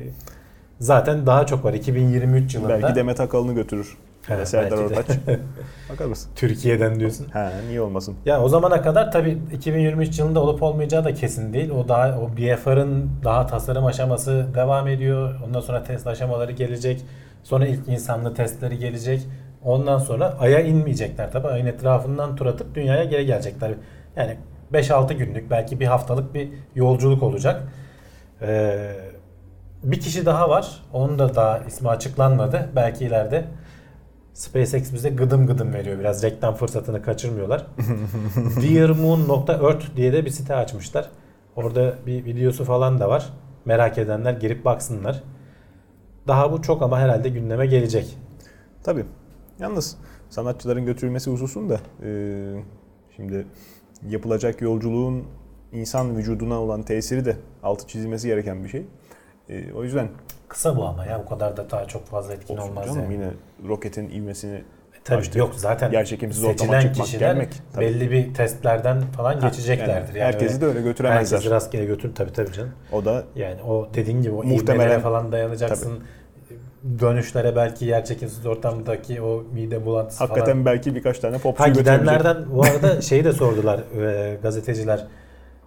[0.79, 2.69] zaten daha çok var 2023 yılında.
[2.69, 3.97] Belki Demet Akalın'ı götürür.
[4.29, 4.77] Evet, Serdar.
[4.77, 5.05] Ortaç.
[5.89, 6.27] Bakarız.
[6.35, 7.27] Türkiye'den diyorsun.
[7.33, 8.15] Ha, niye olmasın?
[8.25, 11.69] Ya o zamana kadar tabii 2023 yılında olup olmayacağı da kesin değil.
[11.69, 15.35] O daha o BFR'ın daha tasarım aşaması devam ediyor.
[15.47, 17.01] Ondan sonra test aşamaları gelecek.
[17.43, 19.21] Sonra ilk insanlı testleri gelecek.
[19.63, 21.47] Ondan sonra Ay'a inmeyecekler tabii.
[21.47, 23.71] Ay'ın etrafından tur atıp dünyaya geri gelecekler.
[24.15, 24.37] Yani
[24.73, 27.63] 5-6 günlük belki bir haftalık bir yolculuk olacak.
[28.41, 28.91] Ee,
[29.83, 30.83] bir kişi daha var.
[30.93, 32.69] Onun da daha ismi açıklanmadı.
[32.75, 33.45] Belki ileride
[34.33, 35.99] SpaceX bize gıdım gıdım veriyor.
[35.99, 37.65] Biraz reklam fırsatını kaçırmıyorlar.
[38.61, 41.09] Dearmoon.earth diye de bir site açmışlar.
[41.55, 43.29] Orada bir videosu falan da var.
[43.65, 45.23] Merak edenler girip baksınlar.
[46.27, 48.17] Daha bu çok ama herhalde gündeme gelecek.
[48.83, 49.05] Tabii.
[49.59, 49.97] Yalnız
[50.29, 52.09] sanatçıların götürülmesi hususunda e,
[53.15, 53.45] şimdi
[54.09, 55.23] yapılacak yolculuğun
[55.71, 58.85] insan vücuduna olan tesiri de altı çizilmesi gereken bir şey.
[59.49, 60.07] E, o yüzden
[60.47, 63.13] Kısa bu ama ya bu kadar da daha çok fazla etkin olmaz canım, yani.
[63.13, 63.29] yine
[63.67, 64.61] roketin ivmesini
[65.03, 65.39] Tabii Açtı.
[65.39, 67.85] yok zaten Yerçekimsiz ortama çıkmak, kişiler gelmek, tabii.
[67.85, 70.07] belli bir testlerden falan Ha, geçeceklerdir.
[70.07, 71.37] yani Yani, herkesi de öyle götüremezler.
[71.37, 72.71] Herkesi rastgele götür tabii tabii canım.
[72.91, 75.99] O da Yani o dediğin gibi o Muhtemelen- falan dayanacaksın.
[76.99, 80.65] Dönüşlere belki yerçekimsiz ortamdaki o mide bulantısı hakikaten falan.
[80.65, 82.01] belki birkaç tane popçu Ha götürebilecek.
[82.01, 85.01] gidenlerden bu arada şeyi de sordular e, gazeteciler e,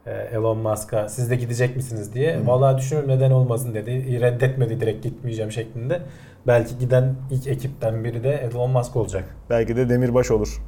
[0.06, 2.46] Elon Musk'a siz de gidecek misiniz diye.
[2.46, 4.20] Vallahi düşünüyorum neden olmasın dedi.
[4.20, 6.00] Reddetmedi direkt gitmeyeceğim şeklinde.
[6.46, 9.24] Belki giden ilk ekipten biri de Elon Musk olacak.
[9.50, 10.62] Belki de demirbaş olur.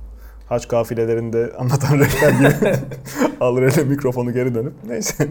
[0.48, 2.72] Haç kafilelerinde anlatan rehber gibi
[3.40, 4.72] alır ele mikrofonu geri dönüp.
[4.86, 5.28] Neyse.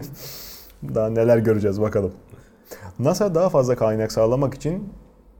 [0.94, 2.12] Daha neler göreceğiz bakalım.
[2.98, 4.92] NASA daha fazla kaynak sağlamak için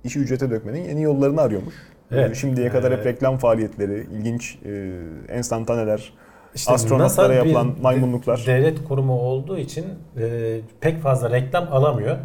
[0.04, 1.74] işi ücrete dökmenin yeni yollarını arıyormuş.
[2.10, 2.36] Evet.
[2.36, 3.06] Şimdiye kadar hep Evet.
[3.06, 6.12] reklam faaliyetleri, ilginç e, enstantaneler,
[6.54, 8.40] İşte astronotlara yapılan maymunluklar.
[8.42, 9.86] de- Devlet kurumu olduğu için
[10.20, 12.16] e, pek fazla reklam alamıyor.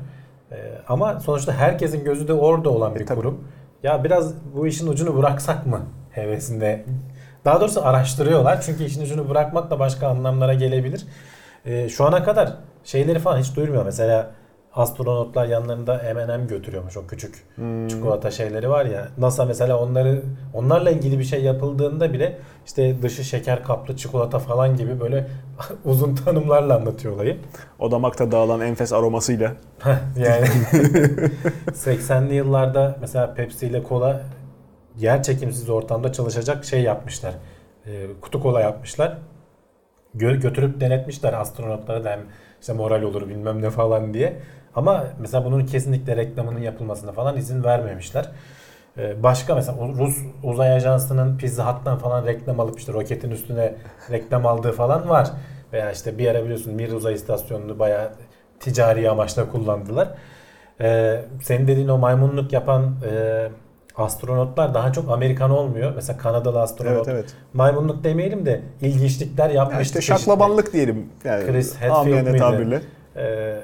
[0.51, 0.55] E,
[0.87, 3.19] ama sonuçta herkesin gözü de orada olan bir E, tabii.
[3.19, 3.43] kurum.
[3.83, 6.85] Ya biraz bu işin ucunu bıraksak mı hevesinde.
[7.45, 8.61] Daha doğrusu araştırıyorlar.
[8.61, 11.05] Çünkü işin ucunu bırakmak da başka anlamlara gelebilir.
[11.65, 13.85] E, şu ana kadar şeyleri falan hiç duyurmuyor.
[13.85, 14.31] Mesela
[14.73, 17.88] astronotlar yanlarında M&M götürüyormuş o küçük Hmm.
[17.88, 19.08] çikolata şeyleri var ya.
[19.17, 20.21] NASA mesela onları
[20.53, 25.27] onlarla ilgili bir şey yapıldığında bile işte dışı şeker kaplı çikolata falan gibi böyle
[25.86, 27.38] uzun tanımlarla anlatıyor olayı.
[27.80, 29.53] O damakta dağılan enfes aromasıyla.
[30.17, 30.47] yani
[31.67, 34.21] 80'li yıllarda mesela Pepsi ile kola
[34.97, 37.34] yer çekimsiz ortamda çalışacak şey yapmışlar.
[37.86, 39.17] e, kutu kola yapmışlar.
[40.15, 42.19] Gö- götürüp denetmişler astronotlara da hem
[42.67, 44.34] işte moral olur bilmem ne falan diye.
[44.75, 48.30] Ama mesela bunun kesinlikle reklamının yapılmasına falan izin vermemişler.
[48.97, 53.75] Ee, Başka mesela Rus uzay ajansının Pizza Hut'tan falan reklam alıp işte roketin üstüne
[54.12, 55.27] reklam aldığı falan var.
[55.73, 58.12] Veya işte bir ara biliyorsun Mir uzay istasyonunu bayağı
[58.60, 60.10] ticari amaçla kullandılar.
[60.82, 63.47] Ee, senin dediğin o maymunluk yapan e,
[63.97, 65.91] astronotlar daha çok Amerikan olmuyor.
[65.95, 66.93] Mesela Kanadalı astronot.
[66.93, 67.33] Evet evet.
[67.53, 69.75] Maymunluk demeyelim de ilginçlikler yapmış.
[69.75, 71.10] Ya işte şaklabanlık diyelim.
[71.23, 72.81] Yani Chris Hadfield tabirle.
[73.15, 73.57] Ee,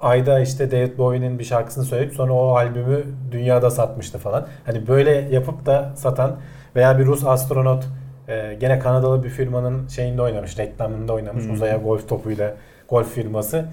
[0.00, 4.46] Ayda işte David Bowie'nin bir şarkısını söyleyip sonra o albümü dünyada satmıştı falan.
[4.66, 6.36] Hani böyle yapıp da satan
[6.76, 7.84] veya bir Rus astronot
[8.28, 11.52] e, gene Kanadalı bir firmanın şeyinde oynamış, reklamında oynamış Hmm.
[11.52, 12.54] uzaya golf topuyla
[12.88, 13.64] golf firması.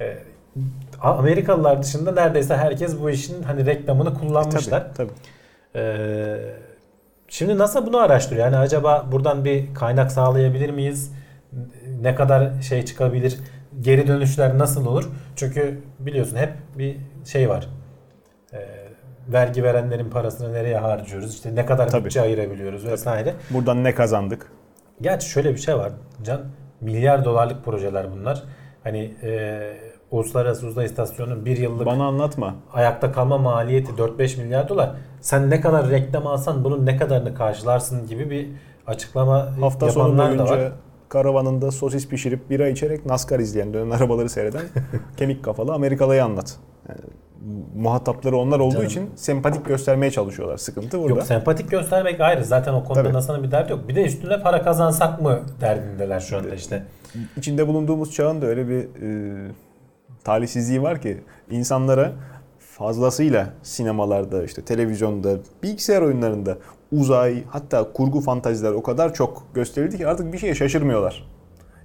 [0.00, 0.16] E,
[1.02, 4.94] Amerikalılar dışında neredeyse herkes bu işin hani reklamını kullanmışlar.
[4.94, 5.18] Tabii, tabii.
[5.76, 6.36] Ee,
[7.28, 8.44] şimdi NASA bunu araştırıyor.
[8.46, 11.12] Yani acaba buradan bir kaynak sağlayabilir miyiz?
[12.00, 13.38] Ne kadar şey çıkabilir?
[13.80, 15.08] Geri dönüşler nasıl olur?
[15.36, 17.68] Çünkü biliyorsun hep bir şey var.
[18.52, 18.58] Ee,
[19.28, 21.34] vergi verenlerin parasını nereye harcıyoruz?
[21.34, 22.04] İşte ne kadar Tabii.
[22.04, 23.34] bütçe ayırabiliyoruz vesaire.
[23.50, 24.52] Buradan ne kazandık?
[25.00, 26.40] Gerçi şöyle bir şey var Can.
[26.80, 28.42] Milyar dolarlık projeler bunlar.
[28.84, 29.60] Hani e,
[30.12, 32.54] Uluslararası Uzay İstasyonu'nun bir yıllık Bana anlatma.
[32.72, 34.90] ayakta kalma maliyeti 4-5 milyar dolar.
[35.20, 38.48] Sen ne kadar reklam alsan bunun ne kadarını karşılarsın gibi bir
[38.86, 40.50] açıklama Hafta sonu yapanlar da var.
[40.50, 40.72] boyunca
[41.08, 44.62] karavanında sosis pişirip bira içerek NASCAR izleyen, dönen arabaları seyreden
[45.16, 46.56] kemik kafalı Amerikalı'yı anlat.
[46.88, 47.00] Yani,
[47.76, 50.56] muhatapları onlar olduğu için sempatik göstermeye çalışıyorlar.
[50.56, 51.14] Sıkıntı burada.
[51.14, 52.44] Yok sempatik göstermek ayrı.
[52.44, 53.14] Zaten o konuda Tabii.
[53.14, 53.88] NASA'nın bir derdi yok.
[53.88, 56.82] Bir de üstüne para kazansak mı derdindeler şu anda işte.
[57.36, 59.50] İçinde bulunduğumuz çağın da öyle bir e,
[60.24, 61.18] talihsizliği var ki
[61.50, 62.12] insanlara
[62.58, 66.58] fazlasıyla sinemalarda, işte televizyonda, bilgisayar oyunlarında
[66.92, 71.28] uzay hatta kurgu fantaziler o kadar çok gösterildi ki artık bir şeye şaşırmıyorlar.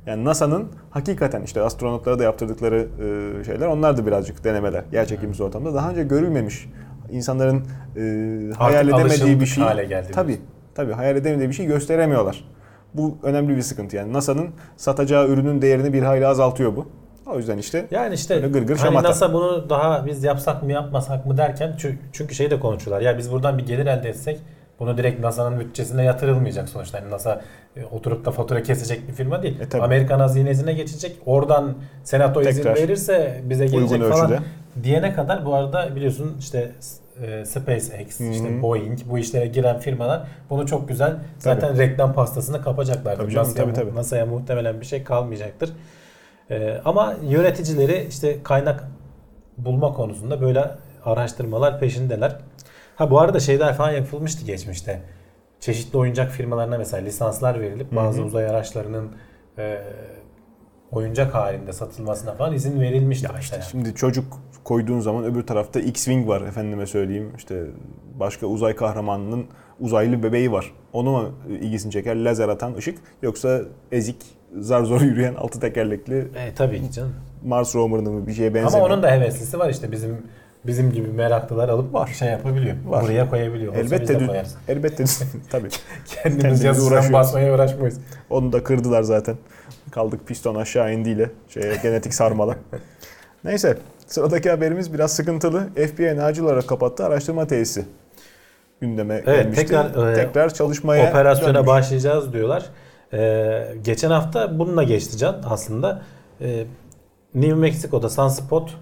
[0.06, 2.88] Yani NASA'nın hakikaten işte astronotlara da yaptırdıkları
[3.46, 6.70] şeyler onlar da birazcık denemeler yerçekimsiz ortamda daha önce görülmemiş
[7.12, 7.64] insanların
[7.98, 9.64] e, hayal edemediği bir şey.
[9.64, 10.40] hale geldi Tabii.
[10.76, 12.44] Tabii hayal edemediği bir şey gösteremiyorlar.
[12.94, 14.14] Bu önemli bir sıkıntı yani.
[14.14, 16.88] NASA'nın satacağı ürünün değerini bir hayli azaltıyor bu.
[17.34, 19.10] O yüzden işte Yani işte gır gır hani şamata.
[19.10, 21.76] NASA bunu daha biz yapsak mı yapmasak mı derken
[22.14, 23.02] çünkü, şey de konuşuyorlar.
[23.02, 24.40] Ya biz buradan bir gelir elde etsek
[24.80, 26.98] bunu direkt NASA'nın bütçesine yatırılmayacak sonuçta.
[26.98, 27.42] Yani NASA
[27.78, 29.60] e, oturup da fatura kesecek bir firma değil.
[29.60, 29.84] E, tabii.
[29.84, 31.18] Amerikan hazinesine geçecek.
[31.26, 32.76] Oradan senato izin Tekrar.
[32.76, 34.40] verirse bize gelecek falan ölçüde.
[34.84, 36.72] diyene kadar bu arada biliyorsun işte
[37.22, 38.28] e, SpaceX, Hı hı.
[38.28, 43.16] işte Boeing bu işlere giren firmalar bunu çok güzel zaten reklam pastasını kapacaklar.
[43.16, 43.96] Tabii NASA'ya, tabii, tabii.
[43.96, 45.70] NASA'ya muhtemelen bir şey kalmayacaktır.
[46.52, 48.84] Ee, ama yöneticileri işte kaynak
[49.58, 50.72] bulma konusunda böyle
[51.06, 52.38] araştırmalar peşindeler.
[52.96, 55.02] Ha bu arada şeyler falan yapılmıştı geçmişte.
[55.60, 58.28] Çeşitli oyuncak firmalarına mesela lisanslar verilip bazı Hı hı.
[58.28, 59.12] uzay araçlarının
[59.58, 59.82] e,
[60.92, 63.28] oyuncak halinde satılmasına falan izin verilmişti.
[63.34, 63.72] Ya işte mesela.
[63.72, 67.34] şimdi çocuk koyduğun zaman öbür tarafta X-Wing var efendime söyleyeyim.
[67.38, 67.64] İşte
[68.20, 69.46] başka uzay kahramanının
[69.80, 70.74] uzaylı bebeği var.
[70.94, 76.54] Onu mu ilgisini çeker lazer atan ışık yoksa ezik zar zor yürüyen altı tekerlekli E,
[76.56, 77.14] tabii ki canım.
[77.46, 78.90] Mars rover'ını mı bir şeye Ama benzemiyor.
[78.90, 80.18] onun da heveslisi var işte bizim
[80.66, 82.08] bizim gibi meraklılar alıp Var.
[82.08, 82.76] şey yapabiliyor.
[82.88, 83.04] Var.
[83.04, 83.72] Buraya koyabiliyor.
[83.74, 84.30] Olsa elbette düz,
[84.68, 85.68] elbette düz- tabii.
[86.06, 88.00] Kendimiz Kendimiz yazıdan basmaya uğraşmayız.
[88.30, 89.36] Onu da kırdılar zaten.
[89.92, 92.56] Kaldık piston aşağı indiyle şeye genetik sarmala.
[93.44, 95.64] Neyse sıradaki haberimiz biraz sıkıntılı.
[95.76, 97.86] FBI acil olarak kapattı araştırma tesisi.
[98.82, 99.66] Gündeme Evet, gelmişti.
[99.66, 101.68] tekrar, e, tekrar çalışmaya operasyona dönmüş.
[101.68, 102.66] başlayacağız diyorlar.
[103.14, 106.02] Ee, geçen hafta bununla geçti Can aslında.
[106.42, 106.66] Ee,
[107.36, 108.78] New Mexico'da Sunspot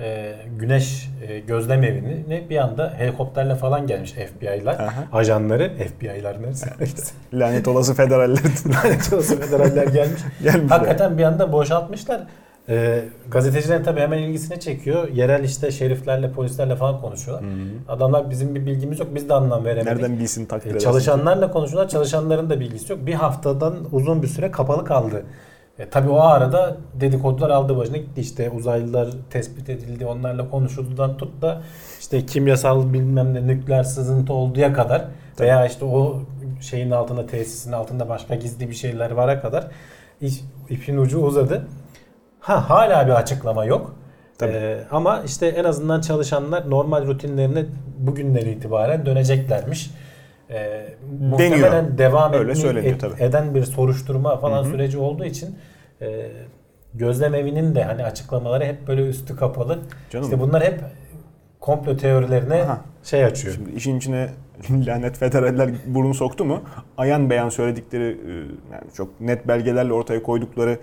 [0.00, 4.74] e, güneş e, gözlem evini bir anda helikopterle falan gelmiş FBI'lar.
[4.74, 5.04] Aha.
[5.12, 6.70] Ajanları, FBI'lar neyse.
[7.32, 10.20] Lanet olası federaller Lanet olsun federaller gelmiş.
[10.42, 10.68] gelmişler.
[10.68, 12.20] Hakikaten bir anda boşaltmışlar.
[12.70, 15.08] Ee, gazetecilerin tabii hemen ilgisini çekiyor.
[15.08, 17.44] Yerel işte şeriflerle, polislerle falan konuşuyorlar.
[17.88, 19.08] Adamlar bizim bir bilgimiz yok.
[19.14, 19.92] Biz de anlam veremedik.
[19.92, 21.88] Nereden bilsin takdir E, çalışanlarla konuşuyorlar.
[21.88, 23.06] Çalışanların da bilgisi yok.
[23.06, 25.22] Bir haftadan uzun bir süre kapalı kaldı.
[25.78, 28.20] E, tabii o arada dedikodular aldı başına gitti.
[28.20, 30.06] İşte uzaylılar tespit edildi.
[30.06, 31.62] Onlarla konuşuldudan tut da
[32.00, 35.04] işte kimyasal bilmem ne nükleer sızıntı olduğuya kadar
[35.40, 36.20] veya işte o
[36.60, 39.66] şeyin altında tesisin altında başka gizli bir şeyler vara kadar
[40.20, 41.66] iş- ipin ucu uzadı.
[42.40, 43.96] Ha hala bir açıklama yok.
[44.38, 44.52] Tabii.
[44.52, 47.64] E, ama işte en azından çalışanlar normal rutinlerine
[47.98, 49.90] bugünden itibaren döneceklermiş.
[50.50, 50.86] E,
[51.20, 53.22] muhtemelen devam Öyle söyleniyor et- tabii.
[53.22, 54.70] eden bir soruşturma falan Hı hı.
[54.70, 55.58] süreci olduğu için
[56.02, 56.26] e,
[56.94, 59.78] gözlem evinin de hani açıklamaları hep böyle üstü kapalı.
[60.10, 60.24] Canım.
[60.24, 60.80] İşte bunlar hep
[61.60, 62.80] komplo teorilerine Aha.
[63.02, 63.54] şey açıyor.
[63.54, 64.28] Şimdi işin içine
[64.86, 66.60] lanet federaller burun soktu mu?
[66.98, 68.32] Ayan beyan söyledikleri e,
[68.72, 70.78] yani çok net belgelerle ortaya koydukları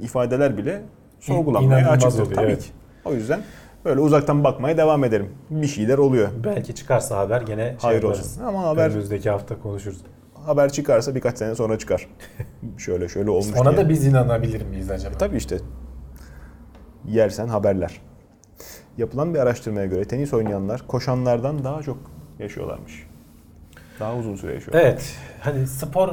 [0.00, 0.82] ifadeler bile
[1.20, 2.62] sorgulanmaya açıktır oluyor, tabii evet.
[2.62, 2.70] ki.
[3.04, 3.40] O yüzden
[3.84, 5.28] böyle uzaktan bakmaya devam edelim.
[5.50, 6.28] Bir şeyler oluyor.
[6.44, 8.20] Belki çıkarsa haber gene şey Hayır yaparız.
[8.20, 8.42] olsun.
[8.42, 9.98] Ama haber Önümüzdeki hafta konuşuruz.
[10.46, 12.08] haber çıkarsa birkaç sene sonra çıkar.
[12.78, 13.84] şöyle şöyle olmuş Ona diye.
[13.84, 15.18] da biz inanabilir miyiz acaba?
[15.18, 15.58] Tabii işte
[17.06, 18.00] yersen haberler.
[18.98, 21.98] Yapılan bir araştırmaya göre tenis oynayanlar koşanlardan daha çok
[22.38, 23.07] yaşıyorlarmış.
[24.00, 24.82] Daha uzun süre yaşıyorlar.
[24.82, 25.16] Evet.
[25.40, 26.12] Hani spor e,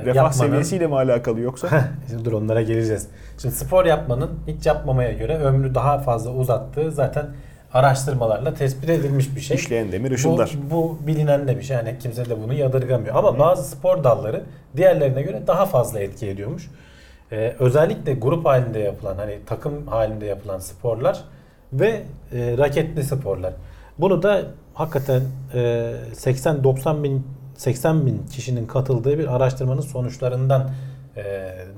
[0.00, 0.30] Refah yapmanın...
[0.30, 1.68] seviyesiyle mi alakalı yoksa?
[2.10, 3.08] Şimdi dur onlara geleceğiz.
[3.38, 7.26] Şimdi spor yapmanın hiç yapmamaya göre ömrü daha fazla uzattığı zaten
[7.72, 9.56] araştırmalarla tespit edilmiş bir şey.
[9.56, 10.52] İşleyen demir ışıldar.
[10.70, 11.76] Bu, bu bilinen de bir şey.
[11.76, 13.16] Yani kimse de bunu yadırgamıyor.
[13.16, 14.42] Ama bazı spor dalları
[14.76, 16.70] diğerlerine göre daha fazla etki ediyormuş.
[17.32, 21.24] Ee, özellikle grup halinde yapılan hani takım halinde yapılan sporlar
[21.72, 23.52] ve e, raketli sporlar.
[23.98, 24.42] Bunu da
[24.76, 25.22] hakikaten
[25.54, 25.58] e,
[26.12, 30.70] 80-90 bin 80 bin kişinin katıldığı bir araştırmanın sonuçlarından
[31.16, 31.22] e,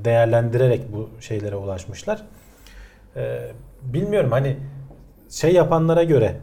[0.04, 2.22] değerlendirerek bu şeylere ulaşmışlar.
[3.16, 3.50] E,
[3.82, 4.56] bilmiyorum hani
[5.30, 6.36] şey yapanlara göre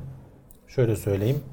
[0.67, 1.43] şöyle söyleyeyim.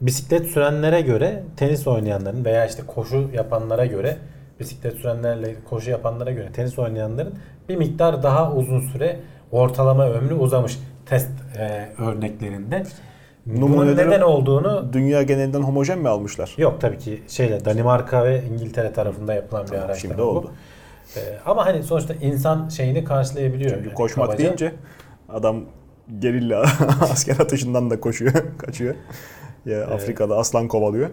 [0.00, 4.16] Bisiklet sürenlere göre tenis oynayanların veya işte koşu yapanlara göre
[4.60, 7.34] bisiklet sürenlerle koşu yapanlara göre tenis oynayanların
[7.68, 9.20] bir miktar daha uzun süre
[9.52, 12.82] ortalama ömrü uzamış test e, örneklerinde.
[13.46, 16.54] Bunun neden olduğunu Dünya genelinden homojen mi almışlar?
[16.58, 20.22] yok tabii ki şeyle Danimarka ve İngiltere tarafında yapılan bir araştırma şimdi bu.
[20.22, 20.50] oldu.
[21.16, 23.70] Ee, ama hani sonuçta insan şeyini karşılayabiliyor.
[23.70, 24.44] Çünkü yani koşmak kabaca.
[24.44, 24.72] deyince
[25.28, 25.60] adam
[26.18, 26.60] gerilla
[27.00, 28.94] asker atışından da koşuyor, kaçıyor.
[29.66, 31.10] Ya Afrika'da aslan kovalıyor.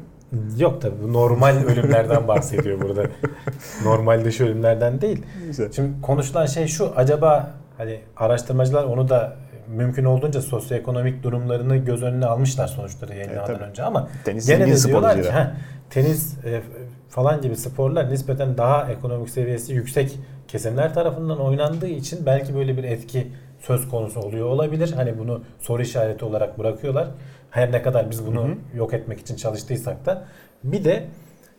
[0.57, 3.03] Yok tabii bu normal ölümlerden bahsediyor burada.
[3.83, 5.25] Normal dışı ölümlerden değil.
[5.43, 5.69] Neyse.
[5.75, 9.35] Şimdi konuşulan şey şu acaba hani araştırmacılar onu da
[9.71, 13.63] mümkün olduğunca sosyoekonomik durumlarını göz önüne almışlar sonuçları yayınlamadan tabii.
[13.63, 15.31] önce ama Tenis gene de diyorlar ki.
[15.31, 15.45] "Heh,
[15.89, 16.61] tenis e,
[17.09, 22.83] falan gibi sporlar nispeten daha ekonomik seviyesi yüksek kesimler tarafından oynandığı için belki böyle bir
[22.83, 23.27] etki
[23.59, 24.91] söz konusu oluyor olabilir.
[24.95, 27.07] Hani bunu soru işareti olarak bırakıyorlar.
[27.51, 30.23] Her ne kadar biz bunu yok etmek için çalıştıysak da
[30.63, 31.03] bir de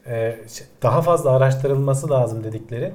[0.06, 2.92] e, şey- daha fazla araştırılması lazım dedikleri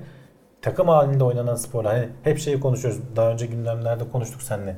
[0.61, 1.95] takım halinde oynanan sporlar.
[1.95, 2.99] Hani hep şeyi konuşuyoruz.
[3.15, 4.75] Daha önce gündemlerde konuştuk seninle.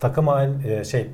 [0.00, 1.06] Takım halinde şey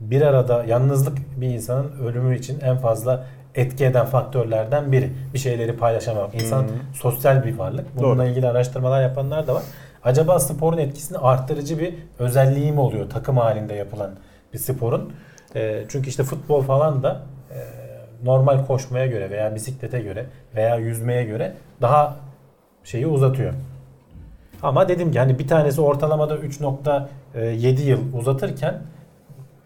[0.00, 5.10] bir arada yalnızlık bir insanın ölümü için en fazla etki eden faktörlerden biri.
[5.34, 6.34] Bir şeyleri paylaşamak.
[6.34, 7.96] İnsan sosyal bir varlık.
[7.96, 8.28] Bununla Doğru.
[8.28, 9.62] ilgili araştırmalar yapanlar da var.
[10.04, 14.10] Acaba sporun etkisini arttırıcı bir özelliği mi oluyor takım halinde yapılan
[14.52, 15.12] bir sporun?
[15.56, 17.58] E, çünkü işte futbol falan da e,
[18.24, 22.16] normal koşmaya göre veya bisiklete göre veya yüzmeye göre daha
[22.84, 23.52] şeyi uzatıyor.
[24.64, 28.82] Ama dedim ki hani bir tanesi ortalamada 3.7 yıl uzatırken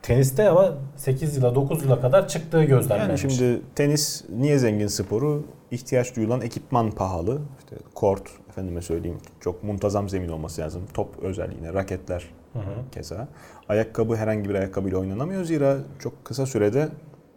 [0.02, 3.24] teniste ama 8 yıla 9 yıla kadar çıktığı gözlemlenmiş.
[3.24, 5.44] Yani şimdi tenis niye zengin sporu?
[5.70, 7.38] İhtiyaç duyulan ekipman pahalı.
[7.58, 10.82] İşte kort, efendime söyleyeyim çok muntazam zemin olması lazım.
[10.94, 12.62] Top özel yine, raketler Hı hı.
[12.92, 13.28] keza.
[13.68, 15.44] Ayakkabı herhangi bir ayakkabıyla oynanamıyor.
[15.44, 16.88] Zira çok kısa sürede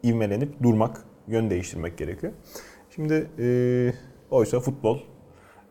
[0.03, 2.33] ivmelenip durmak, yön değiştirmek gerekiyor.
[2.95, 3.47] Şimdi e,
[4.31, 4.99] oysa futbol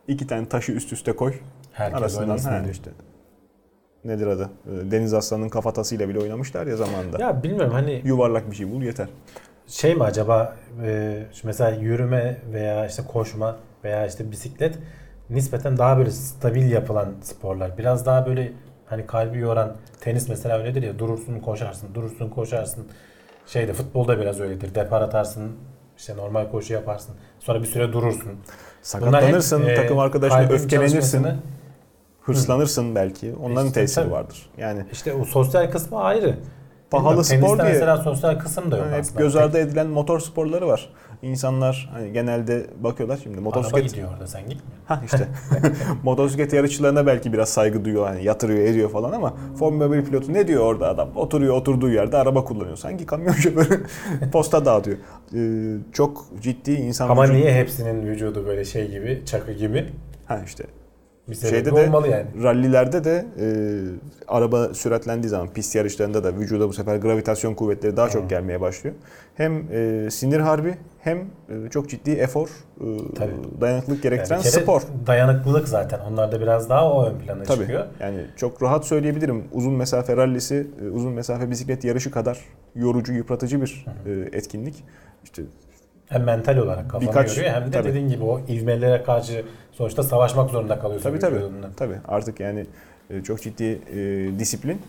[0.07, 1.33] iki tane taşı üst üste koy.
[1.73, 2.91] Herkes arasından ha, işte
[4.05, 4.49] nedir adı?
[4.65, 7.23] E, Deniz Aslan'ın kafatasıyla bile oynamışlar ya zamanında.
[7.23, 9.07] Ya bilmiyorum hani Yuvarlak bir şey bul yeter.
[9.67, 14.77] şey mi acaba e, mesela yürüme veya işte koşma veya işte bisiklet
[15.29, 17.77] nispeten daha böyle stabil yapılan sporlar.
[17.77, 18.51] Biraz daha böyle
[18.85, 22.87] hani kalbi yoran tenis mesela öyledir ya durursun koşarsın durursun koşarsın.
[23.47, 24.75] Şeyde futbolda biraz öyledir.
[24.75, 25.51] Depar atarsın
[25.97, 27.15] işte normal koşu yaparsın.
[27.39, 28.31] Sonra bir süre durursun.
[28.31, 28.41] Bunlar
[28.81, 31.27] Sakatlanırsın, hep, e, takım arkadaşına öfkelenirsin,
[32.21, 33.33] hırslanırsın belki.
[33.43, 34.11] Onların İşte tesiri tabii.
[34.13, 34.49] vardır.
[34.57, 36.35] Yani İşte o sosyal kısmı ayrı.
[36.91, 39.19] Pahalı Bilmiyorum, spor diye- mesela sosyal kısım da yok hep aslında.
[39.21, 40.89] göz ardı edilen motor sporları var.
[41.21, 44.71] İnsanlar hani genelde bakıyorlar şimdi Araba motosiklet gidiyor orada sen gitme.
[44.85, 45.27] Ha işte.
[46.03, 48.07] Motosiklet yarışçılarına belki biraz saygı duyuyor.
[48.07, 51.09] Hani yatırıyor, ediyor falan ama Formula 1 pilotu ne diyor orada adam?
[51.15, 52.77] Oturuyor oturduğu yerde araba kullanıyor.
[52.77, 53.83] Sanki kamyon şoförü
[54.31, 54.97] posta dağıtıyor.
[55.35, 59.89] Ee, çok ciddi insan Ama vücudu- niye hepsinin vücudu böyle şey gibi, çakı gibi?
[60.25, 60.63] Ha işte.
[61.27, 62.25] Bir Şeyde de olmalı yani.
[62.43, 63.45] rallilerde de e,
[64.27, 68.95] araba süratlendiği zaman pist yarışlarında da vücuda bu sefer gravitasyon kuvvetleri daha çok gelmeye başlıyor.
[69.35, 72.83] Hem e, sinir harbi hem e, çok ciddi efor, e,
[73.15, 73.31] Tabii.
[73.61, 74.81] dayanıklılık Yani gerektiren kere spor.
[75.07, 75.99] Dayanıklılık zaten.
[75.99, 77.59] Onlarda biraz daha o ön plana Tabii.
[77.59, 77.85] çıkıyor.
[77.99, 79.43] Yani çok rahat söyleyebilirim.
[79.51, 82.39] Uzun mesafe rallisi, e, uzun mesafe bisiklet yarışı kadar
[82.75, 84.83] yorucu, yıpratıcı bir e, etkinlik.
[85.23, 85.41] İşte
[86.11, 87.89] Hem mental olarak kafanı Birkaç- yoruyor hem de tabii.
[87.89, 91.35] dediğin gibi o ivmelere karşı sonuçta savaşmak zorunda kalıyorsun tabii tabii.
[91.35, 91.69] vücudunla.
[91.77, 92.65] Tabii artık yani
[93.09, 93.99] e, çok ciddi e,
[94.39, 94.81] disiplin.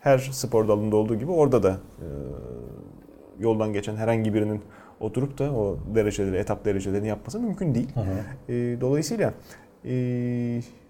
[0.00, 2.06] Her spor dalında olduğu gibi orada da e,
[3.40, 4.60] yoldan geçen herhangi birinin
[5.00, 7.88] oturup da o dereceleri, etap derecelerini yapması mümkün değil.
[7.94, 8.52] Hı hı.
[8.52, 9.34] E, dolayısıyla
[9.84, 9.90] e,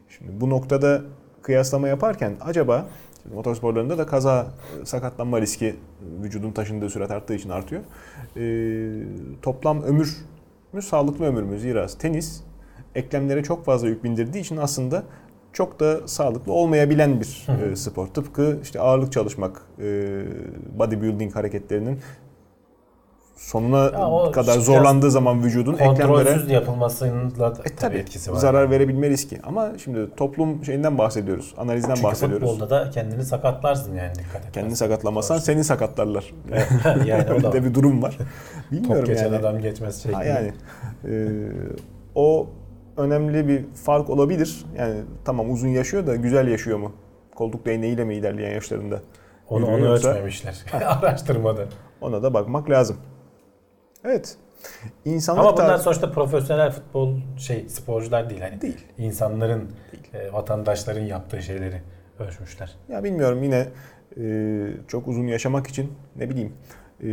[0.08, 1.02] şimdi bu noktada
[1.42, 2.86] kıyaslama yaparken acaba
[3.24, 4.46] şimdi motorsporlarında da kaza,
[4.84, 5.76] sakatlanma riski
[6.22, 7.82] vücudun taşındığı sürat arttığı için artıyor.
[8.36, 8.42] E,
[9.42, 10.16] toplam ömür
[10.72, 11.58] mü sağlıklı ömür mü?
[11.58, 12.42] Zira tenis
[12.94, 15.02] eklemlere çok fazla yük bindirdiği için aslında
[15.52, 18.06] çok da sağlıklı olmayabilen bir e, spor.
[18.06, 20.22] Tıpkı işte ağırlık çalışmak, e,
[20.78, 21.98] bodybuilding hareketlerinin
[23.36, 28.36] sonuna o kadar zorlandığı zaman vücudun eklemlere Kontrolsüz yapılmasıyla da e, tabii tabii etkisi var.
[28.36, 28.70] zarar yani.
[28.70, 29.40] verebilme riski.
[29.42, 32.50] Ama şimdi toplum şeyinden bahsediyoruz, analizden Çünkü bahsediyoruz.
[32.50, 34.52] futbolda da kendini sakatlarsın yani dikkat et.
[34.52, 36.34] Kendini sakatlamazsan seni sakatlarlar.
[37.06, 38.16] yani o Öyle da de bir durum var.
[38.18, 38.26] top
[38.72, 39.36] Bilmiyorum geçen yani.
[39.36, 40.16] adam geçmez şeklinde.
[40.16, 40.52] Ha, yani
[41.08, 41.28] e,
[42.14, 42.46] o
[42.96, 44.64] önemli bir fark olabilir.
[44.78, 44.94] Yani
[45.24, 46.92] tamam uzun yaşıyor da güzel yaşıyor mu?
[47.34, 49.00] Koltuk değneğiyle mi ilerleyen yaşlarında?
[49.48, 51.64] Onu, onu ölçmemişler araştırmada.
[52.00, 52.96] Ona da bakmak lazım.
[54.04, 54.36] Evet.
[55.04, 58.60] İnsanlık Ama bunlar tar- sonuçta profesyonel futbol şey sporcular değil hani.
[58.60, 58.86] Değil.
[58.98, 59.70] İnsanların,
[60.14, 61.82] e, vatandaşların yaptığı şeyleri
[62.18, 62.76] ölçmüşler.
[62.88, 63.68] Ya bilmiyorum yine
[64.20, 64.24] e,
[64.88, 66.52] çok uzun yaşamak için ne bileyim
[67.04, 67.08] e,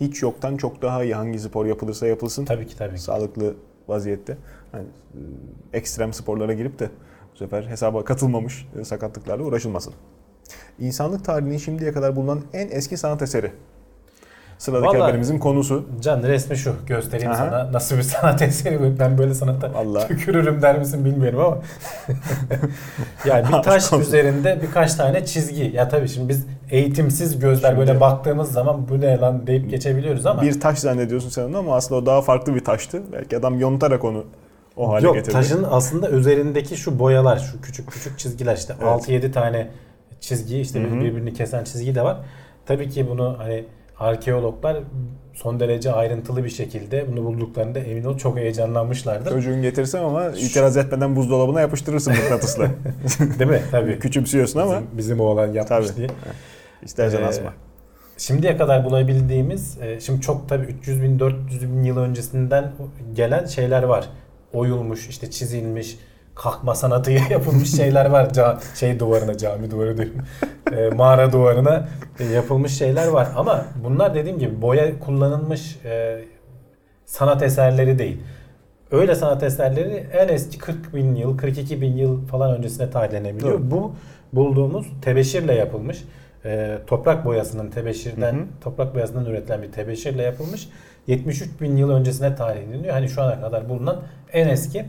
[0.00, 3.02] hiç yoktan çok daha iyi hangi spor yapılırsa yapılsın Tabii ki tabii ki.
[3.02, 3.54] sağlıklı
[3.88, 4.36] vaziyette.
[4.72, 5.18] Hani, e,
[5.78, 6.90] ekstrem sporlara girip de
[7.32, 9.94] bu sefer hesaba katılmamış e, sakatlıklarla uğraşılmasın.
[10.78, 13.52] İnsanlık tarihinin şimdiye kadar bulunan en eski sanat eseri.
[14.62, 15.84] Sıradaki Vallahi- haberimizin konusu.
[16.00, 17.36] Can resmi şu göstereyim Aha.
[17.36, 18.98] sana nasıl bir sanat eseri bu.
[18.98, 20.08] ben böyle sanatta Vallahi.
[20.08, 21.58] tükürürüm der misin bilmiyorum ama
[23.24, 28.00] yani bir taş üzerinde birkaç tane çizgi ya tabii şimdi biz eğitimsiz gözler Şimdi- böyle
[28.00, 32.00] baktığımız zaman bu ne lan deyip geçebiliyoruz ama Bir taş zannediyorsun sen onu ama aslında
[32.00, 33.02] o daha farklı bir taştı.
[33.12, 34.24] Belki adam yontarak onu
[34.76, 35.32] o hale Yok getirdi.
[35.32, 39.08] taşın aslında üzerindeki şu boyalar şu küçük küçük çizgiler işte Evet.
[39.08, 39.68] 6-7 tane
[40.20, 41.00] çizgi işte Hı hı.
[41.00, 42.16] birbirini kesen çizgi de var.
[42.66, 43.64] Tabii ki bunu hani
[44.02, 44.76] arkeologlar
[45.34, 49.30] son derece ayrıntılı bir şekilde bunu bulduklarında emin ol çok heyecanlanmışlardır.
[49.30, 52.64] Çocuğun getirsem ama itiraz etmeden buzdolabına yapıştırırsın mıknatısla.
[53.38, 53.62] Değil mi?
[53.70, 53.98] Tabii.
[53.98, 55.96] Küçümsüyorsun ama Bizim, bizim oğlan yapmış Tabii.
[55.96, 56.08] diye.
[56.82, 57.52] istersen Ee, asma.
[58.18, 62.72] Şimdiye kadar bulabildiğimiz, e, şimdi çok tabii 300 bin 400 bin yıl öncesinden
[63.14, 64.08] gelen şeyler var.
[64.52, 65.98] Oyulmuş, işte çizilmiş,
[66.34, 68.24] kalkma sanatı yapılmış şeyler var.
[68.26, 70.14] Ca- şey duvarına, cami duvarı diyorum.
[70.72, 71.88] E, mağara duvarına
[72.20, 73.28] e, yapılmış şeyler var.
[73.36, 76.24] Ama bunlar dediğim gibi boya kullanılmış e,
[77.06, 78.20] sanat eserleri değil.
[78.90, 83.52] Öyle sanat eserleri en eski 40 bin yıl, 42 bin yıl falan öncesine tarihlenebiliyor.
[83.52, 83.70] Doğru.
[83.70, 83.92] Bu
[84.32, 86.04] bulduğumuz tebeşirle yapılmış.
[86.44, 88.44] e, toprak boyasının tebeşirden, Hı hı.
[88.60, 90.68] toprak boyasından üretilen bir tebeşirle yapılmış.
[91.06, 92.94] 73 bin yıl öncesine tarihleniyor.
[92.94, 93.96] Hani şu ana kadar bulunan
[94.32, 94.84] en eski.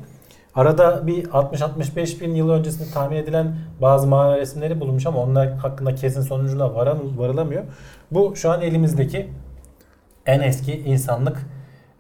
[0.56, 5.96] Arada bir 60-65 bin yıl öncesinde tahmin edilen bazı mağara resimleri bulunmuş ama onlar hakkında
[5.96, 7.63] kesin sonucuna varam- varılamıyor.
[8.12, 9.30] Bu şu an elimizdeki
[10.26, 11.38] en eski insanlık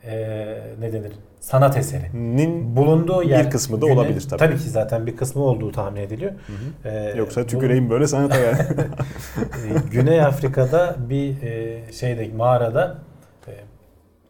[0.03, 1.11] eee ne denir?
[1.39, 2.03] Sanat eseri.
[2.37, 4.39] Nin Bulunduğu yer Bir kısmı da olabilir tabii.
[4.39, 6.31] Tabii ki zaten bir kısmı olduğu tahmin ediliyor.
[6.85, 8.57] Eee, yoksa bu- tüküreyim böyle sanata yani.
[9.39, 12.97] e, Güney Afrika'da bir e, şeyde mağarada
[13.47, 13.51] e,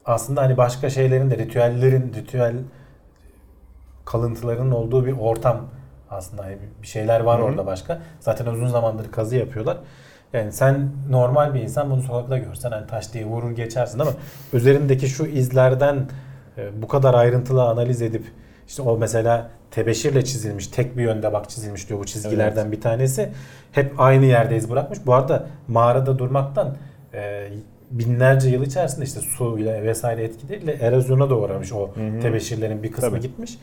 [0.06, 2.54] aslında hani başka şeylerin de ritüellerin ritüel
[4.06, 5.62] kalıntılarının olduğu bir ortam
[6.10, 7.46] aslında hani bir şeyler var Hı hı.
[7.46, 8.02] orada başka.
[8.20, 9.78] Zaten uzun zamandır kazı yapıyorlar.
[10.34, 14.12] Yani sen normal bir insan bunu sokakta görsen hani taş diye vurur geçersin ama
[14.54, 16.08] üzerindeki şu izlerden
[16.58, 18.24] e, bu kadar ayrıntılı analiz edip
[18.68, 23.30] işte o mesela tebeşirle çizilmiş tek bir yönde bak çizilmiş diyor bu çizgilerden bir tanesi
[23.72, 25.00] hep aynı yerde iz bırakmış.
[25.06, 26.76] Bu arada mağarada durmaktan
[27.14, 27.50] e,
[27.92, 32.20] binlerce yıl içerisinde işte su ile vesaire etkileriyle erozyona da uğramış o Hı hı.
[32.20, 33.20] tebeşirlerin bir kısmı Tabii.
[33.20, 33.58] gitmiş.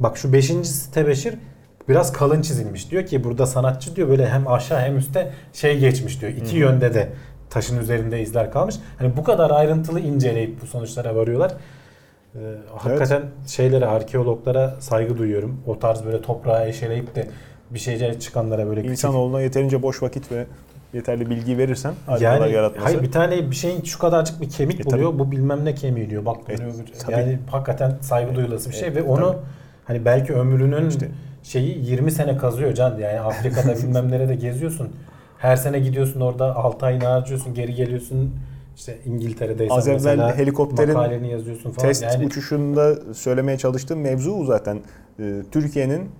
[0.00, 1.34] Bak şu beşincisi tebeşir
[1.88, 2.90] biraz kalın çizilmiş.
[2.90, 6.32] Diyor ki burada sanatçı diyor böyle hem aşağı hem üstte şey geçmiş diyor.
[6.32, 6.56] İki Hı hı.
[6.56, 7.08] yönde de
[7.50, 8.74] taşın üzerinde izler kalmış.
[8.98, 11.52] Hani bu kadar ayrıntılı inceleyip bu sonuçlara varıyorlar.
[12.34, 12.38] Ee,
[12.76, 15.60] hakikaten şeylere arkeologlara saygı duyuyorum.
[15.66, 17.26] O tarz böyle toprağa eşeleyip de
[17.70, 20.46] bir şeyler çıkanlara böyle küçük İnsanoğluna yeterince boş vakit ve
[20.94, 22.84] yeterli bilgi verirsen yani yaratması.
[22.84, 25.18] hayır bir tane bir şeyin şu kadarcık bir kemik E, buluyor.
[25.18, 26.24] Bu bilmem ne kemiği diyor.
[26.24, 27.12] Bak E, tabii.
[27.12, 29.38] yani hakikaten saygı duyulası bir şey E, ve onu tabii.
[29.90, 31.08] Hani belki ömrünün İşte.
[31.42, 32.98] şeyi 20 sene kazıyor can.
[32.98, 34.88] Yani Afrika'da bilmem nerede geziyorsun.
[35.38, 38.34] Her sene gidiyorsun orada 6 ayını harcıyorsun, geri geliyorsun.
[38.76, 41.88] İşte İngiltere'deysen Az evvel helikopterin makaleni yazıyorsun falan.
[41.88, 44.80] Test yani uçuşunda söylemeye çalıştığım mevzu o zaten.
[45.20, 46.10] Ee, Türkiye'nin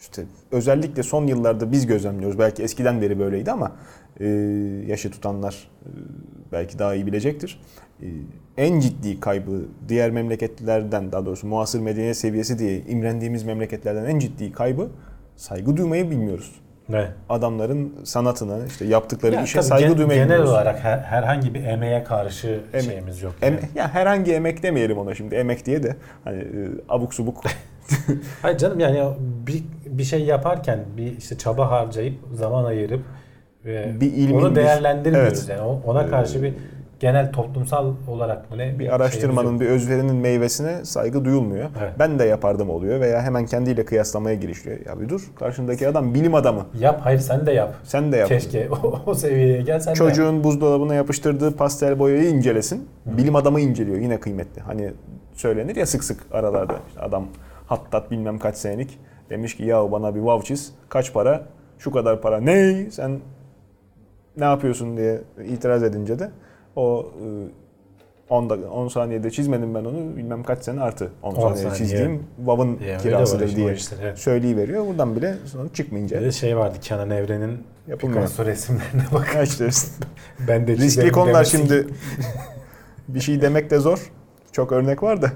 [0.00, 2.38] işte özellikle son yıllarda biz gözlemliyoruz.
[2.38, 3.72] Belki eskiden beri böyleydi ama
[4.20, 4.26] e,
[4.86, 5.90] yaşı tutanlar e,
[6.52, 7.60] belki daha iyi bilecektir.
[8.02, 8.06] E,
[8.58, 14.52] en ciddi kaybı diğer memleketlerden daha doğrusu muasır medeniyet seviyesi diye imrendiğimiz memleketlerden en ciddi
[14.52, 14.88] kaybı
[15.36, 16.52] saygı duymayı bilmiyoruz.
[16.88, 17.08] Ne?
[17.28, 22.04] Adamların sanatına, işte yaptıkları Ya işe saygı gen- duymayı Genel olarak her- herhangi bir emeğe
[22.04, 23.34] karşı Eme- şeyimiz yok.
[23.42, 23.58] Yani.
[23.74, 25.34] ya herhangi emek demeyelim ona şimdi.
[25.34, 26.46] Emek diye de hani e,
[26.88, 27.42] abuk subuk
[28.42, 29.00] Hayır canım yani
[29.46, 33.02] bir, bir şey yaparken bir işte çaba harcayıp zaman ayırıp
[33.66, 35.58] e, Bir ilmin onu bir- değerlendirmiyoruz Evet.
[35.58, 36.54] yani ona karşı bir
[37.00, 41.70] genel toplumsal olarak mı ne bir şeyimiz araştırmanın, bir özverinin meyvesine saygı duyulmuyor.
[41.80, 41.92] Evet.
[41.98, 44.76] Ben de yapardım oluyor veya hemen kendiyle kıyaslamaya girişiyor.
[44.86, 46.66] Ya bir dur, karşındaki adam bilim adamı.
[46.78, 47.74] yap hayır sen de yap.
[47.84, 48.28] Sen de yap.
[48.28, 50.08] Keşke o, o seviyeye gel sen de yap.
[50.08, 52.88] Çocuğun buzdolabına yapıştırdığı pastel boyayı incelesin.
[53.06, 53.98] Bilim adamı inceliyor.
[53.98, 54.62] Yine kıymetli.
[54.62, 54.92] Hani
[55.34, 56.74] söylenir ya sık sık aralarda.
[56.88, 57.26] İşte adam
[57.66, 58.98] hattat bilmem kaç senelik
[59.30, 60.74] demiş ki ya bana bir wow çiz.
[60.88, 61.42] Kaç para?
[61.78, 62.40] Şu kadar para.
[62.40, 62.86] Ne?
[62.90, 63.18] Sen
[64.36, 66.30] ne yapıyorsun diye itiraz edince de
[66.76, 67.06] o
[68.30, 71.76] 10 dakika 10 saniyede çizmedim ben onu bilmem kaç sene artı 10 On saniyede saniye.
[71.76, 74.18] çizdiğim WoW'ın Ya öyle var kirasıdır işte o diye işler, evet.
[74.18, 74.86] söyleyiveriyor.
[74.86, 77.58] Buradan bile Bir çıkmayınca de şey vardı Kenan Evren'in
[77.88, 78.20] yapılmıyor.
[78.22, 79.34] Picasso resimlerine bak.
[79.34, 79.68] Ha işte
[80.48, 81.86] Ben de Riskli konular demesi şimdi.
[83.08, 84.10] bir şey demek de zor.
[84.52, 85.32] Çok örnek var da.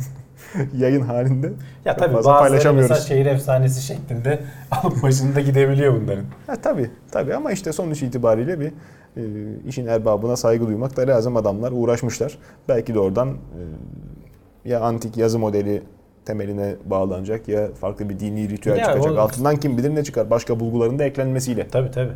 [0.76, 1.52] Yayın halinde.
[1.84, 2.90] Ya tabii fazla paylaşamıyoruz.
[2.90, 4.40] mesela şehir efsanesi şeklinde
[4.70, 6.24] alıp başında gidebiliyor bunların.
[6.46, 8.72] Ha, tabii tabii ama işte sonuç itibariyle bir
[9.16, 9.22] e,
[9.68, 11.36] işin erbabına saygı duymak da lazım.
[11.36, 12.38] Adamlar uğraşmışlar.
[12.68, 15.82] Belki de oradan e, ya antik yazı modeli
[16.24, 19.12] temeline bağlanacak ya farklı bir dini ritüel Ya çıkacak.
[19.12, 20.30] o- Altından kim bilir ne çıkar.
[20.30, 21.68] Başka bulguların da eklenmesiyle.
[21.68, 22.12] Tabii tabii.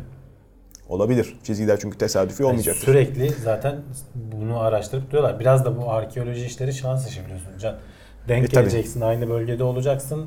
[0.89, 1.39] Olabilir.
[1.43, 2.85] Çizgiler çünkü tesadüfi Yani olmayacaktır.
[2.85, 3.75] sürekli zaten
[4.15, 5.39] bunu araştırıp diyorlar.
[5.39, 7.75] Biraz da bu arkeoloji işleri şans işi biliyorsun Can.
[8.27, 8.61] Denk E, tabii.
[8.61, 10.25] geleceksin, aynı bölgede olacaksın.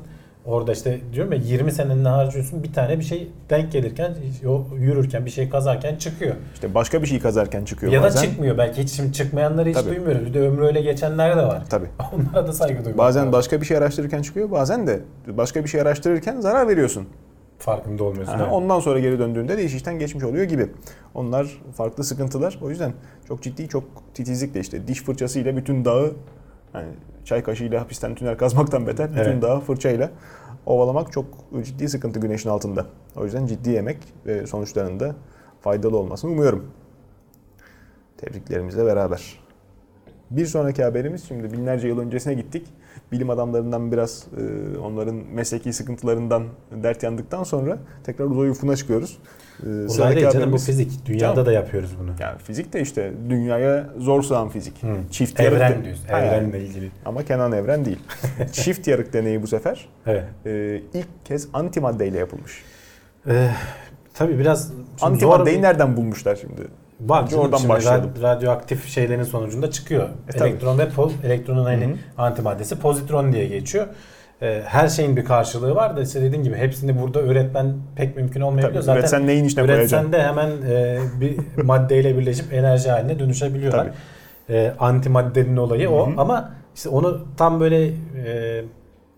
[0.49, 4.15] Orada işte diyorum ya 20 seneni harcıyorsun bir tane bir şey denk gelirken
[4.47, 6.35] o yürürken bir şey kazarken çıkıyor.
[6.53, 8.21] İşte başka bir şey kazarken çıkıyor ya bazen.
[8.23, 9.89] da çıkmıyor belki hiç şimdi çıkmayanları hiç Tabii.
[9.89, 10.25] duymuyoruz.
[10.25, 11.63] Bir de ömrü öyle geçenler de var.
[11.69, 11.87] Tabii.
[12.15, 13.33] Onlara da saygı duymak Bazen lazım.
[13.33, 17.07] başka bir şey araştırırken çıkıyor, bazen de başka bir şey araştırırken zarar veriyorsun.
[17.59, 18.33] farkında olmuyorsun.
[18.37, 18.47] Evet.
[18.51, 20.67] Ondan sonra geri döndüğünde de iş işten geçmiş oluyor gibi.
[21.15, 22.59] Onlar farklı sıkıntılar.
[22.61, 22.93] O yüzden
[23.27, 23.83] çok ciddi, çok
[24.13, 26.11] titizlikle işte diş fırçasıyla bütün dağı,
[26.73, 26.87] yani
[27.25, 29.41] çay kaşığıyla hapisten tünel kazmaktan beter, bütün Evet.
[29.41, 30.11] dağı fırçayla
[30.65, 31.25] ovalamak çok
[31.61, 32.85] ciddi sıkıntı güneşin altında.
[33.15, 35.15] O yüzden ciddi emek ve sonuçlarının da
[35.61, 36.71] faydalı olmasını umuyorum.
[38.17, 39.39] Tebriklerimizle beraber.
[40.31, 42.67] Bir sonraki haberimiz şimdi binlerce yıl öncesine gittik.
[43.11, 46.43] Bilim adamlarından biraz e, onların mesleki sıkıntılarından
[46.83, 49.17] dert yandıktan sonra tekrar uzay ufuna çıkıyoruz.
[49.65, 51.05] E, Uzay değil canım bu fizik.
[51.05, 51.45] Dünyada Tamam.
[51.45, 52.11] da yapıyoruz bunu.
[52.19, 54.83] Yani fizik de işte dünyaya zor sığan fizik.
[54.83, 54.87] Hı.
[55.11, 56.07] Çift yarık Evren de- diyorsun.
[56.07, 56.19] Ha.
[56.21, 56.91] Evrenle ilgili.
[57.05, 57.99] Ama Kenan Evren değil.
[58.51, 60.23] Çift yarık deneyi bu sefer Evet.
[60.45, 62.63] e, ilk kez antimaddeyle yapılmış.
[63.27, 63.49] Ee,
[64.13, 66.61] tabii biraz şimdi zor Antimaddeyi bir- nereden bulmuşlar şimdi?
[66.99, 70.09] Var Önce oradan rad- radyoaktif şeylerin sonucunda çıkıyor.
[70.29, 70.49] E, tabii.
[70.49, 71.95] Elektron ve poz, elektronun hani Hı hı.
[72.17, 73.87] antimaddesi pozitron diye geçiyor.
[74.41, 78.41] Ee, her şeyin bir karşılığı var da işte dediğin gibi hepsini burada üretmen pek mümkün
[78.41, 78.73] olmayabiliyor.
[78.73, 79.95] Tabii, Zaten üretsen neyin içine koyacaksın?
[79.97, 83.87] üretsen de hemen e, bir maddeyle birleşip enerji haline dönüşebiliyorlar.
[84.49, 86.21] E, antimaddenin olayı o Hı hı.
[86.21, 87.85] ama işte onu tam böyle
[88.25, 88.63] e,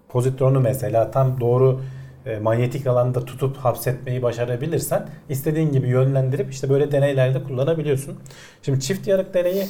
[0.09, 1.81] pozitronu mesela tam doğru
[2.25, 8.19] e, manyetik alanda tutup hapsetmeyi başarabilirsen istediğin gibi yönlendirip işte böyle deneylerde kullanabiliyorsun.
[8.61, 9.65] Şimdi çift yarık deneyi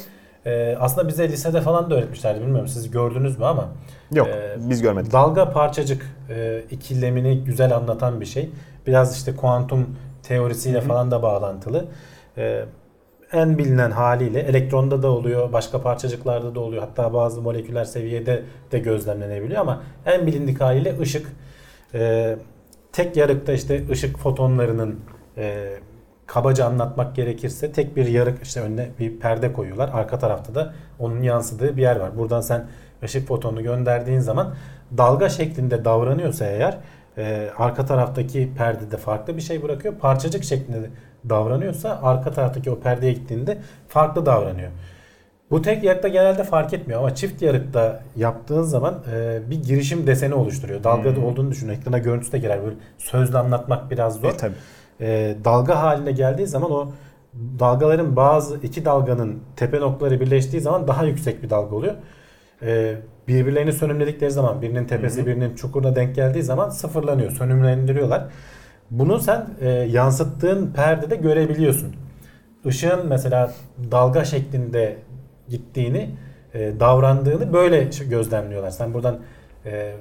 [0.46, 3.70] e, aslında bize lisede falan da öğretmişlerdi bilmiyorum siz gördünüz mü ama
[4.14, 5.12] Yok e, biz görmedik.
[5.12, 8.50] dalga parçacık e, ikilemini güzel anlatan bir şey.
[8.88, 10.88] Biraz işte kuantum teorisiyle Hı hı.
[10.88, 11.86] falan da bağlantılı.
[12.38, 12.66] E,
[13.34, 16.82] en bilinen haliyle elektronda da oluyor, başka parçacıklarda da oluyor.
[16.84, 21.28] Hatta bazı moleküler seviyede de gözlemlenebiliyor ama en bilindik haliyle ışık.
[21.94, 22.36] E,
[22.92, 25.00] tek yarıkta işte ışık fotonlarının
[25.38, 25.78] e,
[26.28, 29.90] kabaca anlatmak gerekirse tek bir yarık işte önüne bir perde koyuyorlar.
[29.94, 32.18] Arka tarafta da onun yansıdığı bir yer var.
[32.18, 32.68] Buradan sen
[33.04, 34.56] ışık fotonunu gönderdiğin zaman
[34.98, 36.78] dalga şeklinde davranıyorsa eğer
[37.18, 39.96] e, arka taraftaki perdede farklı bir şey bırakıyor.
[39.96, 40.90] Parçacık şeklinde
[41.30, 44.72] davranıyorsa arka taraftaki o perdeye gittiğinde farklı davranıyor.
[45.52, 50.34] Bu tek yarıkta genelde fark etmiyor ama çift yarıkta yaptığın zaman e, bir girişim deseni
[50.34, 50.84] oluşturuyor.
[50.84, 51.26] Dalgada Hmm.
[51.26, 51.70] olduğunu düşün.
[51.70, 52.64] Ekrana görüntüsü de girer.
[52.64, 54.30] Böyle sözle anlatmak biraz zor.
[54.34, 54.54] E, tabii.
[55.02, 56.92] E, dalga haline geldiği zaman o
[57.60, 61.96] dalgaların bazı iki dalganın tepe noktaları birleştiği zaman daha yüksek bir dalga oluyor.
[62.62, 62.96] E,
[63.28, 65.26] birbirlerini sönümledikleri zaman birinin tepesi Hı hı.
[65.26, 67.32] birinin çukuruna denk geldiği zaman sıfırlanıyor.
[67.32, 68.24] Sönümlendiriyorlar.
[68.92, 71.96] Bunu sen e, yansıttığın perdede görebiliyorsun.
[72.66, 73.52] Işığın mesela
[73.92, 74.98] dalga şeklinde
[75.52, 76.10] gittiğini,
[76.54, 78.70] e, davrandığını böyle gözlemliyorlar.
[78.72, 79.20] Sen buradan
[79.66, 79.94] e,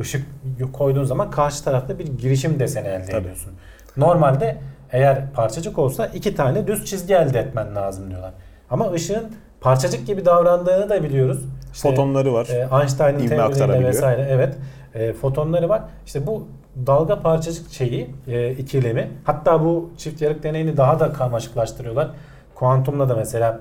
[0.00, 0.26] ışık
[0.72, 3.20] koyduğun zaman karşı tarafta bir girişim deseni elde Tabii.
[3.20, 3.52] ediyorsun.
[3.96, 4.56] Normalde
[4.92, 8.32] eğer parçacık olsa iki tane düz çizgi elde etmen lazım diyorlar.
[8.70, 11.38] Ama ışığın parçacık gibi davrandığını da biliyoruz.
[11.74, 12.46] İşte, Fotonları var.
[12.50, 13.88] e, Einstein'ın İvme teorileri aktarabiliyor.
[13.88, 14.54] vesaire evet.
[14.94, 15.82] E, fotonları var.
[16.06, 16.48] İşte bu
[16.86, 19.10] dalga parçacık şeyi e, ikilemi.
[19.24, 22.10] Hatta bu çift yarık deneyini daha da karmaşıklaştırıyorlar.
[22.54, 23.60] Kuantumla da mesela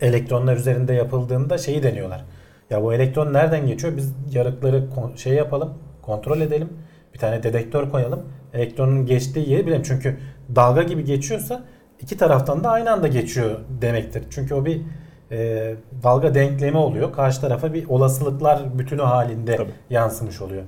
[0.00, 2.24] elektronlar üzerinde yapıldığında şeyi deniyorlar.
[2.70, 3.96] Ya bu elektron nereden geçiyor?
[3.96, 4.84] Biz yarıkları
[5.16, 6.68] şey yapalım, kontrol edelim.
[7.14, 8.22] Bir tane dedektör koyalım.
[8.54, 9.82] Elektronun geçtiği yeri bilelim.
[9.82, 10.18] Çünkü
[10.56, 11.64] dalga gibi geçiyorsa
[12.00, 14.24] iki taraftan da aynı anda geçiyor demektir.
[14.30, 14.80] Çünkü o bir
[15.30, 17.12] e, dalga denklemi oluyor.
[17.12, 19.70] Karşı tarafa bir olasılıklar bütünü halinde Tabii.
[19.90, 20.62] yansımış oluyor.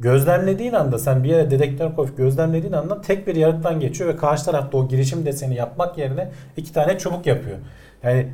[0.00, 4.44] Gözlemlediğin anda sen bir yere dedektör koyup gözlemlediğin anda tek bir yarıktan geçiyor ve karşı
[4.44, 7.56] tarafta o girişim deseni yapmak yerine iki tane çubuk yapıyor.
[8.02, 8.26] Yani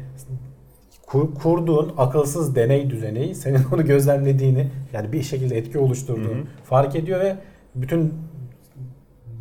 [1.07, 6.65] kur- kurduğun akılsız deney düzeneyi senin onu gözlemlediğini yani bir şekilde etki oluşturduğunu Hı hı.
[6.65, 7.37] fark ediyor ve
[7.75, 8.15] bütün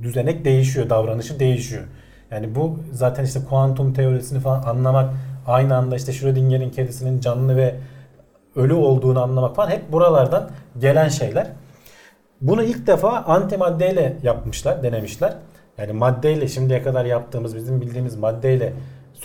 [0.04, 1.84] düzenek değişiyor, davranışı değişiyor.
[2.32, 5.14] Yani bu zaten işte kuantum teorisini falan anlamak,
[5.48, 7.76] aynı anda işte Schrödinger'in kedisinin canlı ve
[8.56, 10.50] ölü olduğunu anlamak falan hep buralardan
[10.80, 11.48] gelen şeyler.
[12.42, 15.34] Bunu ilk defa antimaddeyle yapmışlar, denemişler.
[15.78, 18.74] Yani maddeyle şimdiye kadar yaptığımız, bizim bildiğimiz maddeyle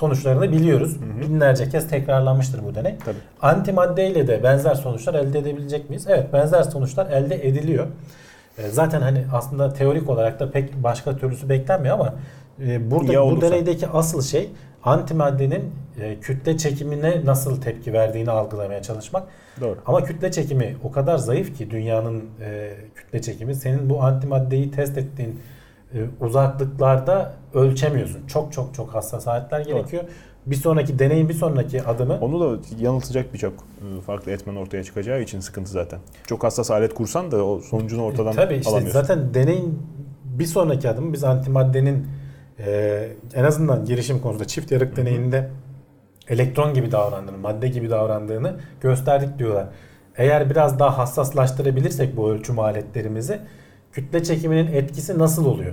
[0.03, 0.97] sonuçlarını biliyoruz.
[1.21, 2.97] Binlerce kez tekrarlanmıştır bu deney.
[3.05, 3.17] Tabii.
[3.43, 6.07] Antimaddeyle de benzer sonuçlar elde edebilecek miyiz?
[6.09, 7.87] Evet, benzer sonuçlar elde ediliyor.
[8.59, 12.15] E, Zaten hani aslında teorik olarak da pek başka türlüsü beklenmiyor ama
[12.67, 13.47] e, burada Ya bu olursa?
[13.47, 14.51] deneydeki asıl şey
[14.85, 15.65] antimaddenin
[16.01, 19.23] e, kütle çekimine nasıl tepki verdiğini algılamaya çalışmak.
[19.61, 19.79] Doğru.
[19.87, 24.99] Ama kütle çekimi o kadar zayıf ki dünyanın e, kütle çekimi senin bu antimaddeyi test
[24.99, 25.41] ettiğin
[26.21, 28.27] uzaklıklarda ölçemiyorsun.
[28.27, 30.05] Çok çok çok hassas aletler gerekiyor.
[30.47, 35.21] Bir sonraki deneyin bir sonraki adımı Onu da yanıltacak birçok e, farklı etmen ortaya çıkacağı
[35.23, 35.99] için sıkıntı zaten.
[36.27, 39.01] Çok hassas alet kursan da o sonucunu ortadan Tabii işte alamıyorsun.
[39.01, 39.83] zaten deneyin
[40.25, 42.07] bir sonraki adımı biz antimaddenin
[42.59, 45.51] e, en azından girişim konusunda çift yarık deneyinde
[46.29, 49.67] elektron gibi davrandığını, madde gibi davrandığını gösterdik diyorlar.
[50.17, 53.41] Eğer biraz daha hassaslaştırabilirsek bu ölçüm aletlerimizi
[53.93, 55.73] kütle çekiminin etkisi nasıl oluyor?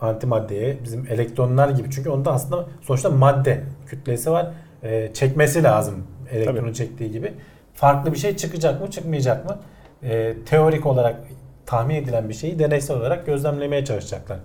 [0.00, 4.52] Antimaddeye bizim elektronlar gibi çünkü onda aslında sonuçta madde kütlesi var.
[4.82, 6.74] E, çekmesi lazım elektronu Tabii.
[6.74, 7.34] çektiği gibi.
[7.74, 9.58] Farklı bir şey çıkacak mı çıkmayacak mı?
[10.02, 11.20] E, teorik olarak
[11.66, 14.38] tahmin edilen bir şeyi deneysel olarak gözlemlemeye çalışacaklar.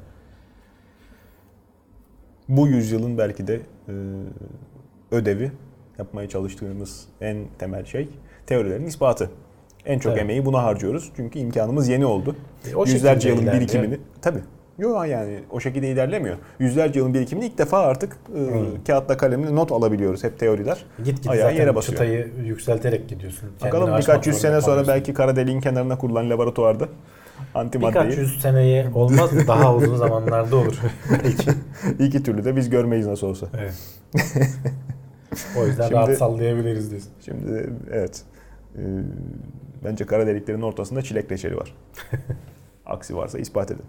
[2.49, 3.55] Bu yüzyılın belki de
[3.87, 3.93] e,
[5.11, 5.51] ödevi
[5.97, 8.09] yapmaya çalıştığımız en temel şey
[8.45, 9.29] teorilerin ispatı.
[9.85, 10.21] En çok Evet.
[10.21, 11.11] emeği buna harcıyoruz.
[11.15, 12.35] Çünkü imkanımız yeni oldu.
[12.71, 14.41] E, o Yüzlerce yılın birikimini tabii.
[14.77, 16.35] Yok yani o şekilde ilerlemiyor.
[16.59, 18.83] Yüzlerce yılın birikimini ilk defa artık e, Hmm.
[18.87, 20.23] kağıtla kalemle not alabiliyoruz.
[20.23, 20.85] Hep teoriler.
[21.05, 21.93] Git git Ayağı zaten yere basıyor.
[21.97, 23.49] çıtayı yükselterek gidiyorsun.
[23.63, 26.87] Bakalım birkaç yüz sene sonra belki kara deliğin kenarına kurulan laboratuvarda
[27.55, 30.79] antimaddeyi Birkaç yüz seneye olmaz daha uzun zamanlarda olur.
[31.23, 31.51] Belki.
[32.05, 33.47] iki türlü de biz görmeyiz nasıl olsa.
[33.59, 33.73] Evet.
[35.59, 37.11] o yüzden Şimdi- rahat sallayabiliriz diyorsun.
[37.25, 38.21] Şimdi evet.
[38.77, 38.81] Ee,
[39.83, 41.75] bence kara deliklerin ortasında çilek reçeli var.
[42.85, 43.85] Aksi varsa ispat edin.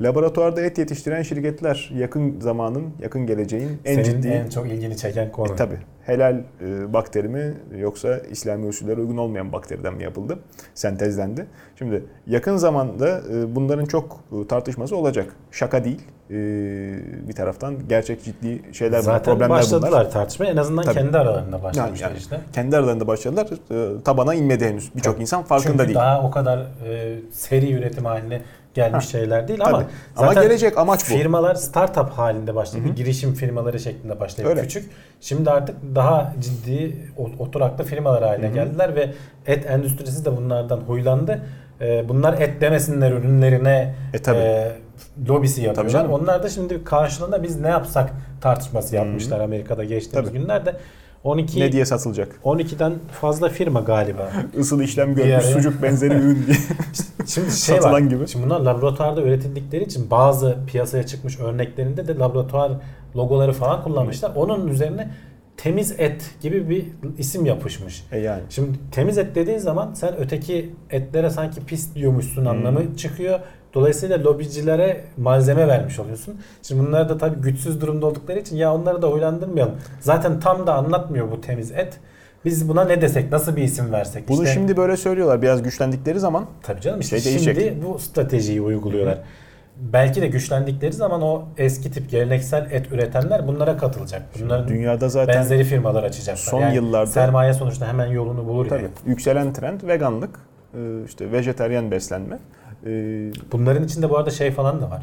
[0.00, 5.32] Laboratuvarda et yetiştiren şirketler yakın zamanın, yakın geleceğin en Senin ciddi en çok ilgini çeken
[5.32, 5.52] konu.
[5.52, 5.78] E, tabii.
[6.02, 10.38] Helal e, bakteri mi yoksa İslami usullere uygun olmayan bakteriden mi yapıldı?
[10.74, 11.46] Sentezlendi.
[11.78, 15.36] Şimdi yakın zamanda e, bunların çok e, tartışması olacak.
[15.50, 16.02] Şaka değil.
[16.30, 16.34] E,
[17.28, 20.10] bir taraftan gerçek ciddi şeyler bunlar, Zaten problemler başladılar bunlar.
[20.10, 20.46] tartışmaya.
[20.52, 20.94] En azından Tabii.
[20.94, 22.40] kendi aralarında başlamışlar yani işte.
[22.52, 23.46] kendi aralarında başladılar.
[23.70, 24.94] E, tabana inmedi henüz.
[24.96, 25.94] Birçok insan farkında Çünkü değil.
[25.98, 28.40] daha o kadar e, seri üretim haline
[28.74, 29.74] gelmiş Ha, şeyler değil Tabii.
[29.74, 29.84] ama
[30.16, 31.14] Ama zaten gelecek amaç bu.
[31.14, 32.80] firmalar startup halinde başladı.
[32.80, 32.90] Hı hı.
[32.90, 34.62] Bir girişim firmaları şeklinde başlayıp Öyle.
[34.62, 34.90] küçük.
[35.20, 36.96] Şimdi artık daha ciddi
[37.38, 38.54] oturaklı firmalar haline Hı hı.
[38.54, 39.10] geldiler ve
[39.46, 41.42] et endüstrisi de bunlardan huylandı.
[41.80, 44.38] E, bunlar et demesinler ürünlerine E, tabii.
[44.38, 44.72] e,
[45.28, 46.04] lobisi yapıyorlar.
[46.04, 50.38] Onlar da şimdi karşılığında biz ne yapsak tartışması yapmışlar Amerika'da geçtiğimiz Tabii.
[50.38, 50.76] günlerde.
[51.24, 52.40] 12 Ne diye satılacak?
[52.44, 54.30] 12'den fazla firma galiba.
[54.58, 56.56] Isıl işlem görmüş sucuk benzeri ürün diye.
[57.26, 57.98] Şimdi şey Satılan var.
[58.00, 58.28] gibi.
[58.28, 62.72] Şimdi bunlar laboratuvarda üretildikleri için bazı piyasaya çıkmış örneklerinde de laboratuvar
[63.16, 64.32] logoları falan kullanmışlar.
[64.36, 65.10] Onun üzerine
[65.56, 66.86] temiz et gibi bir
[67.18, 68.04] isim yapışmış.
[68.12, 68.42] E yani.
[68.50, 72.48] Şimdi temiz et dediğin zaman sen öteki etlere sanki pis diyormuşsun Hmm.
[72.48, 73.40] anlamı çıkıyor.
[73.74, 76.34] Dolayısıyla lobicilere malzeme vermiş oluyorsun.
[76.62, 79.74] Şimdi bunlar da tabii güçsüz durumda oldukları için ya onları da huylandırmayalım.
[80.00, 82.00] Zaten tam da anlatmıyor bu temiz et.
[82.44, 84.28] Biz buna ne desek, nasıl bir isim versek?
[84.28, 85.42] Bunu İşte- şimdi böyle söylüyorlar.
[85.42, 87.64] Biraz güçlendikleri zaman Tabii canım işte Şey değişecek.
[87.68, 89.18] şimdi bu stratejiyi uyguluyorlar.
[89.76, 94.22] Belki de güçlendikleri zaman o eski tip geleneksel et üretenler bunlara katılacak.
[94.42, 96.36] Bunların dünyada zaten benzeri firmalar açacaklar.
[96.42, 98.68] son Yani yıllarda- sermaye sonuçta hemen yolunu bulur.
[98.68, 98.92] tabii yani.
[99.06, 100.30] yükselen trend veganlık,
[100.74, 102.38] e, işte vejeteryan beslenme.
[102.86, 102.90] E,
[103.52, 105.02] Bunların içinde bu arada şey falan da var.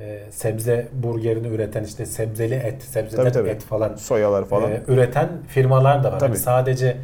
[0.00, 3.48] Ee, sebze burgerini üreten işte sebzeli et, sebzeden Tabii, tabii.
[3.48, 4.70] et falan, soyalar falan.
[4.72, 6.18] e, üreten firmalar da var.
[6.18, 6.30] Tabii.
[6.30, 6.96] Yani sadece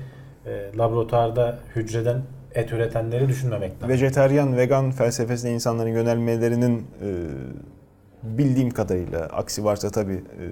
[0.46, 2.22] e, laboratuvarda hücreden
[2.54, 3.88] et üretenleri düşünmemek lazım.
[3.88, 7.08] Vejeteryan, vegan felsefesine insanların yönelmelerinin e,
[8.22, 10.44] bildiğim kadarıyla aksi varsa tabii e,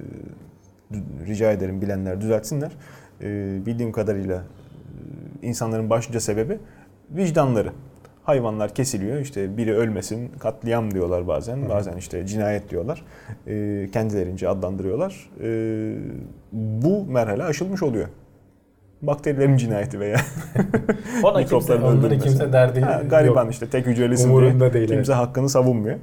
[1.26, 2.70] rica ederim bilenler düzeltsinler.
[3.22, 3.26] E,
[3.66, 6.58] bildiğim kadarıyla e, insanların başlıca sebebi
[7.10, 7.72] vicdanları.
[8.28, 13.04] Hayvanlar kesiliyor işte biri ölmesin katliam diyorlar bazen bazen işte cinayet diyorlar
[13.46, 15.30] E, kendilerince adlandırıyorlar.
[15.42, 15.48] E,
[16.52, 18.08] bu merhale aşılmış oluyor.
[19.02, 20.16] Bakterilerin cinayeti veya
[21.22, 23.52] Ona kimse, onları kimse derdi Ha, gariban yok.
[23.52, 25.98] işte tek hücrelisin Umurunda diye değil, kimse hakkını savunmuyor.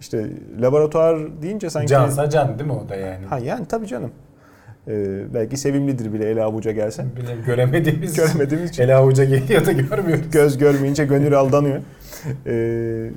[0.00, 0.26] İşte
[0.60, 1.88] laboratuvar deyince sanki...
[1.88, 3.26] Cansa can değil mi o da yani?
[3.26, 4.10] Ha yani tabii canım.
[4.88, 7.06] Ee, belki sevimlidir bile ele avuca gelsen.
[7.16, 8.82] Bile göremediğimiz, Göremediğimiz için.
[8.82, 10.30] ele avuca geliyor da görmüyoruz.
[10.32, 11.80] Göz görmeyince gönül aldanıyor.
[12.46, 13.10] Ee,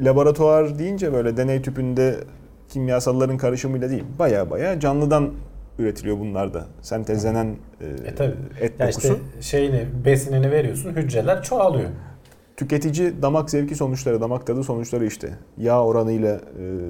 [0.00, 2.14] laboratuvar deyince böyle deney tüpünde
[2.68, 4.04] kimyasalların karışımıyla değil.
[4.18, 5.30] Baya baya canlıdan
[5.78, 6.66] üretiliyor bunlar da.
[6.82, 8.34] Sentezlenen e, E tabii.
[8.60, 9.08] et Ya dokusu.
[9.08, 11.88] işte şeyini, besinini veriyorsun, hücreler çoğalıyor.
[12.56, 15.30] Tüketici damak zevki sonuçları, damak tadı sonuçları işte.
[15.58, 16.34] Yağ oranıyla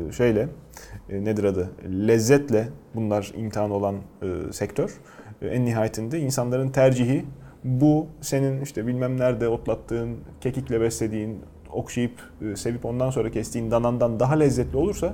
[0.08, 0.48] e, şeyle
[1.10, 1.68] e, nedir adı?
[2.08, 4.90] Lezzetle bunlar imtihan olan e, sektör.
[5.42, 7.24] E, en nihayetinde insanların tercihi
[7.64, 11.38] bu senin işte bilmem nerede otlattığın, kekikle beslediğin,
[11.72, 12.12] okşayıp
[12.52, 15.12] e, sevip ondan sonra kestiğin danandan daha lezzetli olursa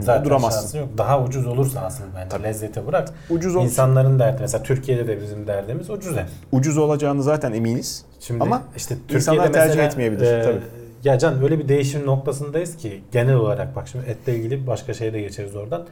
[0.00, 0.60] Zaten duramazsın.
[0.60, 0.88] şansı yok.
[0.98, 3.08] Daha ucuz olursa asıl bence lezzeti bırak.
[3.30, 6.26] Ucuz ol- İnsanların derdi mesela Türkiye'de de bizim derdimiz ucuz et.
[6.52, 8.04] ucuz olacağını zaten eminiz.
[8.20, 10.60] Şimdi Ama işte insanlar Türkiye'de tercih mesela, etmeyebilir, e, tabii.
[11.04, 15.12] Ya can öyle bir değişim noktasındayız ki genel olarak bak şimdi etle ilgili başka şeye
[15.12, 15.86] de geçeriz oradan.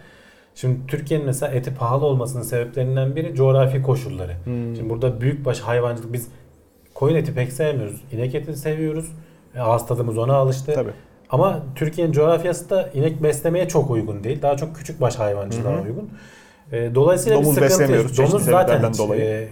[0.55, 4.33] Şimdi Türkiye'nin mesela eti pahalı olmasının sebeplerinden biri coğrafi koşulları.
[4.45, 4.77] Hmm.
[4.77, 6.29] Şimdi burada büyükbaş hayvancılık biz
[6.95, 8.01] koyun eti pek sevmiyoruz.
[8.13, 9.13] İnek eti seviyoruz.
[9.55, 10.75] E, ağız tadımız ona alıştı.
[10.75, 10.91] Tabii.
[11.31, 14.43] Ama Türkiye'nin coğrafyası da inek beslemeye çok uygun değil.
[14.43, 15.83] Daha çok küçük baş hayvancılığa Hı hı.
[15.83, 16.11] uygun.
[16.73, 19.23] E, dolayısıyla Domuz bir beslemiyoruz Domuz zaten hiç, dolayı.
[19.23, 19.49] e,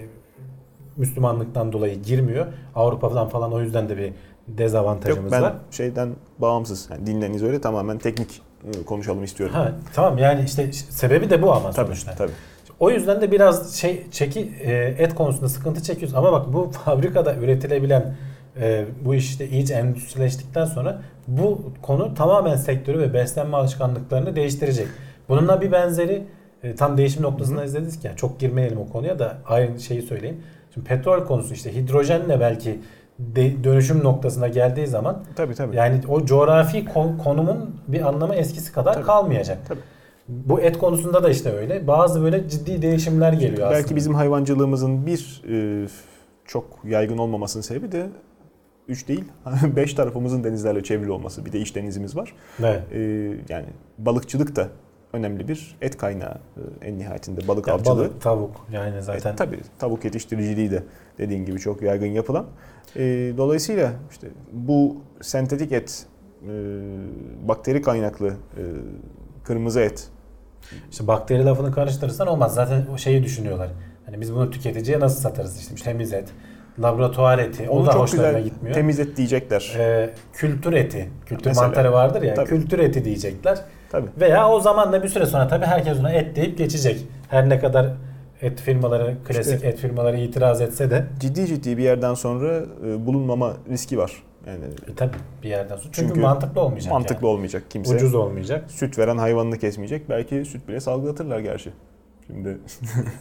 [0.96, 2.46] Müslümanlıktan dolayı girmiyor.
[2.74, 4.12] Avrupa'dan falan o yüzden de bir
[4.48, 5.54] Yok dezavantajımız ben var.
[5.70, 6.88] şeyden bağımsız.
[6.90, 9.54] Yani dinleriniz öyle tamamen teknik e, konuşalım istiyorum.
[9.54, 12.14] Ha, tamam yani işte sebebi de bu ama Tabii sonuçta.
[12.14, 12.32] tabii.
[12.80, 16.14] O yüzden de biraz şey çeki e, et konusunda sıkıntı çekiyoruz.
[16.14, 18.14] Ama bak bu fabrikada üretilebilen
[18.60, 24.86] e, bu iş işte iyice endüstrileştikten sonra bu konu tamamen sektörü ve beslenme alışkanlıklarını değiştirecek.
[25.28, 26.24] Bununla bir benzeri
[26.62, 30.42] e, tam değişim noktasında izledik ya çok girmeyelim o konuya da aynı şeyi söyleyeyim.
[30.74, 32.78] Şimdi petrol konusu işte hidrojenle belki
[33.18, 35.76] de- dönüşüm noktasına geldiği zaman Tabii tabii.
[35.76, 39.04] yani o coğrafi kon- konumun bir anlamı eskisi kadar Tabii.
[39.06, 39.58] kalmayacak.
[39.68, 39.80] Tabii.
[40.28, 41.86] Bu et konusunda da işte öyle.
[41.86, 43.96] Bazı böyle ciddi değişimler geliyor Belki aslında.
[43.96, 45.86] bizim hayvancılığımızın bir e,
[46.44, 48.06] çok yaygın olmamasının sebebi de
[48.88, 49.24] 3 değil
[49.76, 51.44] 5 tarafımızın denizlerle çevrili olması.
[51.46, 52.32] Bir de iç denizimiz var.
[52.60, 52.82] Evet.
[52.92, 52.98] E,
[53.48, 53.66] yani
[53.98, 54.68] balıkçılık da
[55.16, 56.38] önemli bir et kaynağı
[56.82, 57.98] e, en nihayetinde balık Ya avcılığı.
[57.98, 59.32] balık, tavuk yani zaten.
[59.32, 60.82] E, tabii tavuk yetiştiriciliği de
[61.18, 62.46] dediğin gibi çok yaygın yapılan.
[62.96, 63.02] E,
[63.36, 66.06] dolayısıyla işte bu sentetik et,
[66.42, 66.48] e,
[67.48, 68.62] bakteri kaynaklı e,
[69.44, 70.08] kırmızı et
[70.90, 72.54] İşte bakteri lafını karıştırırsan olmaz.
[72.54, 73.68] Zaten o şeyi düşünüyorlar.
[74.06, 76.28] Hani biz bunu tüketiciye nasıl satarız işte temiz et,
[76.82, 77.68] laboratuvar eti.
[77.70, 78.74] O onu da çok hoşlarına güzel gitmiyor.
[78.74, 79.74] temiz et diyecekler.
[79.78, 81.10] Ee, kültür eti.
[81.26, 81.66] Kültür Mesela.
[81.66, 82.34] mantarı vardır ya.
[82.34, 82.48] Tabii.
[82.48, 83.58] Kültür eti diyecekler.
[83.90, 84.06] Tabii.
[84.20, 87.06] Veya o zaman da bir süre sonra tabii herkes ona et deyip geçecek.
[87.28, 87.86] Her ne kadar
[88.42, 93.06] et firmaları, klasik İşte- et firmaları itiraz etse de Ciddi ciddi bir yerden sonra e,
[93.06, 94.12] bulunmama riski var.
[94.46, 95.88] Yani e, tabii bir yerden sonra.
[95.92, 97.72] Çünkü, Çünkü mantıklı olmayacak mantıklı olmayacak yani.
[97.72, 97.94] kimse.
[97.96, 98.64] Ucuz olmayacak.
[98.70, 100.08] Süt veren hayvanını kesmeyecek.
[100.08, 101.70] Belki süt bile salgılatırlar gerçi.
[102.26, 102.58] Şimdi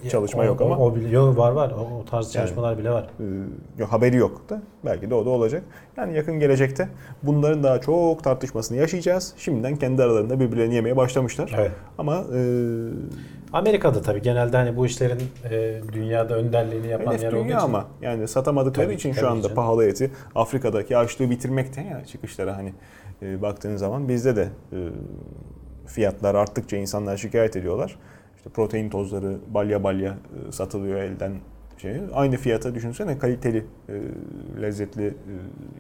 [0.10, 1.72] çalışma O- yok o- ama O, bile, yok, var var.
[1.72, 3.04] O, o tarz Yani- çalışmalar bile var.
[3.20, 3.24] e,
[3.82, 5.64] yok, haberi yok da belki de o da olacak.
[5.98, 6.90] Yani yakın gelecekte
[7.24, 9.34] bunların daha çok tartışmasını yaşayacağız.
[9.38, 11.52] Şimdiden kendi aralarında birbirlerini yemeye başlamışlar.
[11.58, 11.72] Evet.
[11.98, 12.40] Ama e,
[13.54, 15.20] Amerika'da tabii genelde hani bu işlerin
[15.52, 17.68] e, dünyada önderliğini yapan hedef yer olduğu dünya için.
[17.68, 19.56] ama yani satamadıkları Tabii, için tabii şu anda canım.
[19.56, 22.74] pahalı eti Afrika'daki açlığı bitirmekte ya çıkışlara hani
[23.22, 24.78] e, baktığın zaman bizde de e,
[25.88, 27.96] fiyatlar arttıkça insanlar şikayet ediyorlar.
[28.46, 31.32] İşte protein tozları balya balya e, satılıyor elden
[31.78, 32.02] şey.
[32.14, 33.94] Aynı fiyata düşünsene kaliteli e,
[34.62, 35.14] lezzetli e,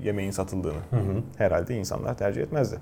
[0.04, 0.80] yemeğin satıldığını.
[0.90, 1.22] Hı hı.
[1.38, 2.76] Herhalde insanlar tercih etmezdi.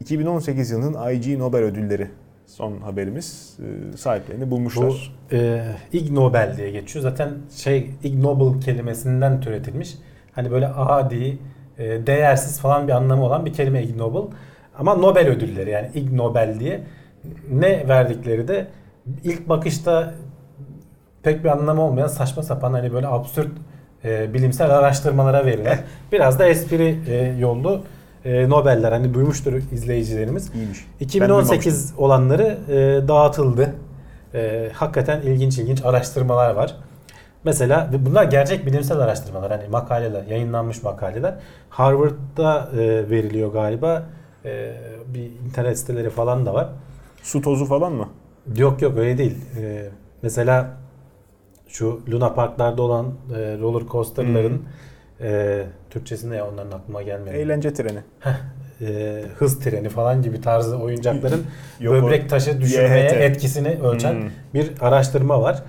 [0.00, 2.08] 2018 yılının IG Nobel ödülleri
[2.46, 3.58] son haberimiz
[3.96, 5.14] sahiplerini bulmuşlar.
[5.30, 7.02] Bu e, Ig Nobel diye geçiyor.
[7.02, 9.94] Zaten şey Ig Nobel kelimesinden türetilmiş.
[10.32, 11.38] Hani böyle adi,
[11.78, 14.36] e, değersiz falan bir anlamı olan bir kelime Ig Nobel.
[14.78, 16.82] Ama Nobel ödülleri yani Ig Nobel diye
[17.50, 18.66] ne verdikleri de
[19.24, 20.14] ilk bakışta
[21.22, 23.48] pek bir anlamı olmayan saçma sapan hani böyle absürt
[24.04, 25.78] e, bilimsel araştırmalara verilen
[26.12, 27.82] biraz da espri e, yollu
[28.24, 30.54] e, Nobeller hani duymuştur izleyicilerimiz.
[30.54, 30.86] İyiymiş.
[31.00, 33.74] Ben 2018 olanları e, dağıtıldı.
[34.34, 36.76] E, hakikaten ilginç ilginç araştırmalar var.
[37.44, 39.50] Mesela bunlar gerçek bilimsel araştırmalar.
[39.50, 41.34] Hani makaleler, yayınlanmış makaleler.
[41.70, 44.02] Harvard'da e, veriliyor galiba.
[44.44, 44.72] E,
[45.14, 46.68] bir internet siteleri falan da var.
[47.22, 48.08] Su tozu falan mı?
[48.56, 49.36] Yok yok öyle değil.
[49.62, 49.88] E,
[50.22, 50.70] mesela
[51.68, 54.62] şu Luna Parklarda olan e, roller coasterların
[55.20, 57.36] e, Türkçesi ne onların aklıma gelmedi.
[57.36, 57.98] Eğlence treni.
[58.80, 61.44] E, hız treni falan gibi tarzı oyuncakların
[61.80, 63.12] Yok, böbrek taşı düşürmeye YHT.
[63.12, 64.28] etkisini ölçen Hmm.
[64.54, 65.62] bir araştırma var.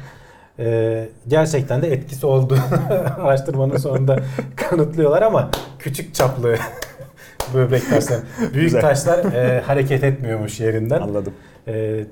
[0.60, 2.58] Ee, gerçekten de etkisi olduğu
[3.18, 4.20] araştırmanın sonunda
[4.56, 5.50] kanıtlıyorlar ama
[5.80, 6.56] küçük çaplı
[7.54, 8.22] böbrek taşları.
[8.54, 11.02] Büyük taşlar e, hareket etmiyormuş yerinden.
[11.02, 11.34] Anladım.
[11.68, 12.04] E,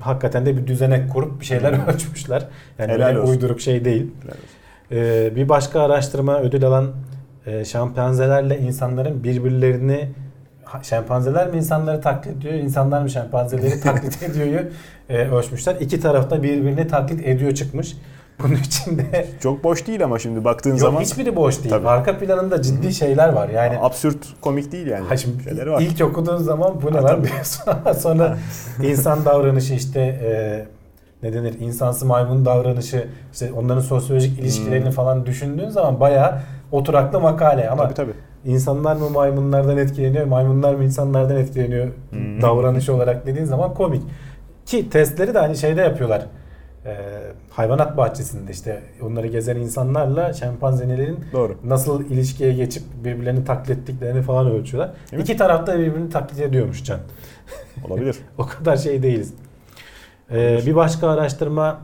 [0.00, 2.46] hakikaten de bir düzenek kurup bir şeyler ölçmüşler.
[2.78, 3.32] Yani Helal olsun.
[3.32, 4.10] uyduruk şey değil.
[4.92, 6.92] Ee, bir başka araştırma ödül alan
[7.46, 10.08] e, şempanzelerle insanların birbirlerini
[10.82, 14.60] şempanzeler mi insanları taklit ediyor, insanlar mı şempanzeleri taklit ediyor'yu
[15.08, 15.76] e, ölçmüşler.
[15.80, 17.96] İki tarafta birbirini taklit ediyor çıkmış.
[18.42, 21.70] Bunun içinde Çok boş değil ama şimdi baktığın yok zaman hiçbiri boş değil.
[21.70, 21.88] Tabii.
[21.88, 23.48] Arka planında ciddi şeyler var.
[23.48, 25.04] Yani absürt komik değil yani.
[25.08, 25.80] Ha şimdi Şeyleri var.
[25.80, 28.38] ilk okuduğun zaman bu ne lan diyorsun ama sonra
[28.82, 30.32] insan davranışı işte e,
[31.22, 34.90] ne denir insansı maymun davranışı işte onların sosyolojik ilişkilerini Hmm.
[34.92, 36.38] falan düşündüğün zaman bayağı
[36.72, 38.12] oturaklı makale ama Tabii tabii.
[38.44, 42.42] insanlar mı maymunlardan etkileniyor maymunlar mı insanlardan etkileniyor Hmm.
[42.42, 44.02] davranış olarak dediğin zaman komik
[44.66, 46.26] ki testleri de hani şeyde yapıyorlar
[46.86, 46.96] e,
[47.50, 51.58] hayvanat bahçesinde işte onları gezen insanlarla şempanzelerin Doğru.
[51.64, 54.94] nasıl ilişkiye geçip birbirlerini taklit ettiklerini falan ölçüyorlar.
[55.10, 55.22] Değil mi?
[55.22, 57.00] İki tarafta birbirini taklit ediyormuş Can.
[57.88, 58.16] Olabilir.
[58.38, 59.34] O kadar şey değiliz.
[60.30, 61.80] Ee, bir başka araştırma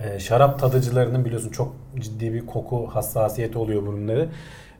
[0.00, 4.28] e, şarap tadıcılarının biliyorsun çok ciddi bir koku hassasiyeti oluyor bunları.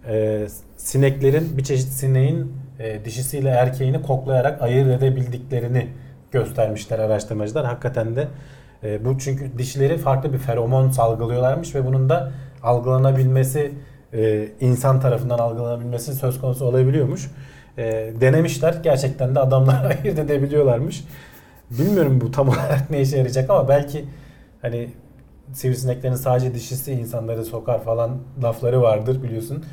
[0.09, 0.47] Ee,
[0.77, 5.89] sineklerin bir çeşit sineğin e, dişisiyle erkeğini koklayarak ayırt edebildiklerini
[6.33, 7.67] göstermişler araştırmacılar.
[7.67, 8.29] Hakikaten de
[8.85, 13.73] e, bu çünkü dişileri farklı bir feromon salgılıyorlarmış ve bunun da algılanabilmesi
[14.13, 17.31] e, insan tarafından algılanabilmesi söz konusu olabiliyormuş.
[17.79, 18.75] E, denemişler.
[18.83, 21.05] Gerçekten de adamlar ayırt edebiliyorlarmış.
[21.71, 24.05] Bilmiyorum bu tam olarak ne işe yarayacak ama belki
[24.63, 24.89] hani
[25.53, 29.65] sivrisineklerin sadece dişisi insanları sokar falan lafları vardır biliyorsun.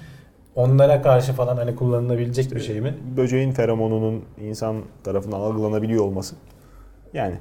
[0.55, 2.97] Onlara karşı falan hani kullanılabilecek bir şey mi?
[3.17, 6.35] Böceğin feromonunun insan tarafından algılanabiliyor olması.
[7.13, 7.37] Yani e,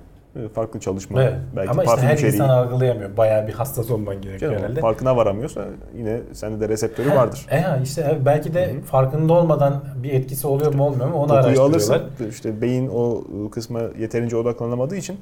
[0.54, 1.22] farklı çalışma.
[1.22, 1.34] Evet.
[1.56, 2.32] Belki Ama işte her içeriği.
[2.34, 3.16] insan algılayamıyor.
[3.16, 4.80] Bayağı bir hassas olman gerekiyor Canım, herhalde.
[4.80, 5.64] farkına varamıyorsa
[5.96, 7.46] yine sende de reseptörü vardır.
[7.50, 11.70] E ha, işte belki de farkında olmadan bir etkisi oluyor mu olmuyor mu onu araştırıyorlar.
[11.70, 12.02] alırsın.
[12.30, 15.16] işte beyin o kısma yeterince odaklanamadığı için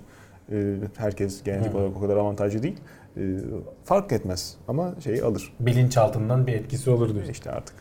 [0.52, 2.76] e, herkes genetik olarak o kadar avantajlı değil.
[3.16, 3.20] E,
[3.84, 5.52] fark etmez ama şeyi alır.
[5.60, 7.32] Bilinçaltından bir etkisi olur diyorsun.
[7.32, 7.74] İşte artık.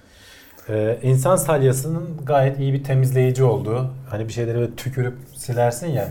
[0.70, 6.08] Ee, insan salyasının gayet iyi bir temizleyici olduğu, hani bir şeyleri böyle tükürüp silersin ya.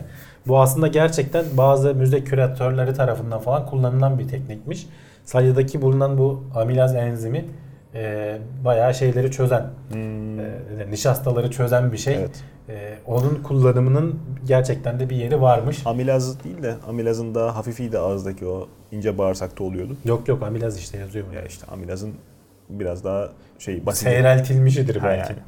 [0.47, 4.86] Bu aslında gerçekten bazı müze küratörleri tarafından falan kullanılan bir teknikmiş.
[5.24, 7.45] Salyadaki bulunan bu amilaz enzimi
[7.95, 10.45] e, bayağı şeyleri çözen, Hmm, e,
[10.90, 12.14] nişastaları çözen bir şey.
[12.14, 12.43] Evet.
[12.68, 15.86] E, onun kullanımının gerçekten de bir yeri varmış.
[15.86, 19.97] Amilaz değil de amilazın daha hafifiydi ağızdaki o ince bağırsakta oluyordu.
[20.05, 21.32] Yok yok amilaz işte yazıyor.
[21.32, 22.14] Ya işte amilazın
[22.68, 23.28] biraz daha
[23.59, 24.03] şey basit.
[24.03, 25.32] Seyreltilmişidir Ha belki.
[25.32, 25.43] yani.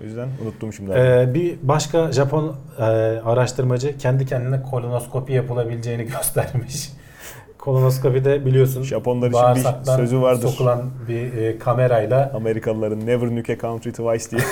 [0.00, 0.90] O yüzden unuttum şimdi.
[0.90, 2.82] Ee, bir başka Japon e,
[3.24, 6.92] araştırmacı kendi kendine kolonoskopi yapılabileceğini göstermiş.
[7.58, 10.48] Kolonoskopi de biliyorsun Japonlar için bir sözü vardır.
[10.48, 14.42] sokulan bir e, kamerayla Amerikalıların never nuke a country twice diye.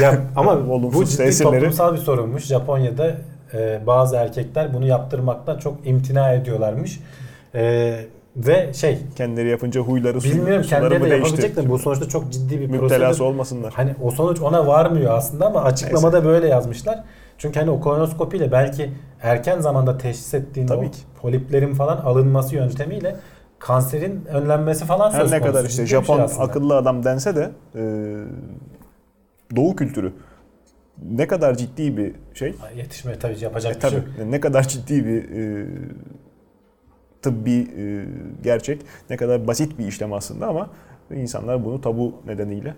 [0.02, 1.52] ya ama bu ciddi tesirleri.
[1.54, 2.44] toplumsal bir sorunmuş.
[2.44, 3.14] Japonya'da
[3.54, 7.00] e, bazı erkekler bunu yaptırmaktan çok imtina ediyorlarmış.
[7.54, 7.94] E,
[8.36, 12.66] ve şey Kendileri yapınca huyları bilmiyorum kendileri de yapabilecek de bu sonuçta çok ciddi bir.
[12.70, 13.72] Müptelası olmasınlar.
[13.76, 17.04] Hani o sonuç ona varmıyor aslında ama açıklamada böyle yazmışlar.
[17.38, 18.90] Çünkü hani o kolonoskopiyle belki
[19.22, 20.98] erken zamanda teşhis ettiğin Tabii o ki.
[21.22, 23.16] poliplerin falan alınması yöntemiyle
[23.58, 25.52] kanserin önlenmesi falan Her söz ne konusu.
[25.56, 26.42] kadar işte Ciddi bir şey Japon aslında.
[26.44, 27.82] akıllı adam dense de e,
[29.56, 30.12] Doğu kültürü
[31.10, 32.54] ne kadar ciddi bir şey.
[32.76, 35.66] Yetişme tabii yapacak E, bir tabii şey ne kadar ciddi bir e,
[37.24, 38.04] tıbbi e,
[38.42, 40.70] gerçek, ne kadar basit bir işlem aslında ama
[41.14, 42.74] insanlar bunu tabu nedeniyle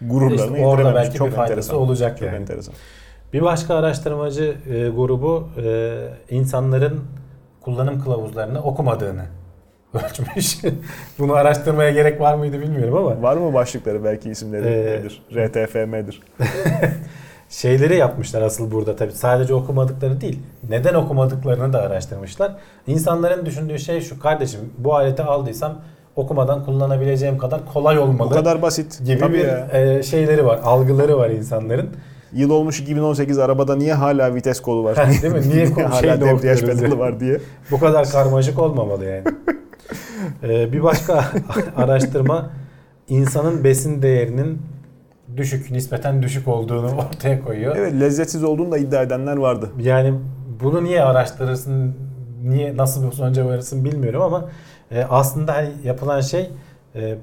[0.00, 1.76] gururlarına İşte orada belki Çok bir faydası enteresan.
[1.76, 2.36] olacak Çok yani.
[2.36, 2.74] enteresan.
[3.32, 5.98] Bir başka araştırmacı e, grubu e,
[6.30, 7.00] insanların
[7.60, 9.24] kullanım kılavuzlarını okumadığını
[9.94, 10.58] ölçmüş.
[11.18, 15.22] Bunu araştırmaya gerek var mıydı bilmiyorum ama Var mı başlıkları belki isimleri Ee, nedir?
[15.34, 16.22] RTFM'dir.
[17.48, 19.12] şeyleri yapmışlar asıl burada tabii.
[19.12, 20.38] Sadece okumadıkları değil.
[20.68, 22.56] Neden okumadıklarını da araştırmışlar.
[22.86, 24.20] İnsanların düşündüğü şey şu.
[24.20, 25.78] Kardeşim bu aleti aldıysam
[26.16, 28.30] okumadan kullanabileceğim kadar kolay olmalı.
[28.30, 28.98] Bu kadar basit.
[29.04, 29.68] gibi Tabii bir ya.
[29.72, 30.60] e, şeyleri var.
[30.64, 31.90] Algıları var insanların.
[32.32, 34.96] Yıl olmuş 2018 arabada niye hala vites kolu var?
[35.22, 35.48] Değil mi?
[35.48, 37.40] Niye hala şeyle debriyaj pedalı var diye.
[37.70, 39.24] Bu kadar karmaşık olmamalı yani.
[40.42, 41.24] Ee, bir başka
[41.76, 42.50] araştırma
[43.08, 44.62] insanın besin değerinin
[45.38, 47.76] düşük, nispeten düşük olduğunu ortaya koyuyor.
[47.76, 49.70] Evet lezzetsiz olduğunu da iddia edenler vardı.
[49.80, 50.14] Yani
[50.62, 51.96] bunu niye araştırırsın,
[52.44, 54.48] niye nasıl bir sonuca varırsın bilmiyorum ama
[54.90, 56.50] e, aslında hani yapılan şey
[56.94, 57.14] e,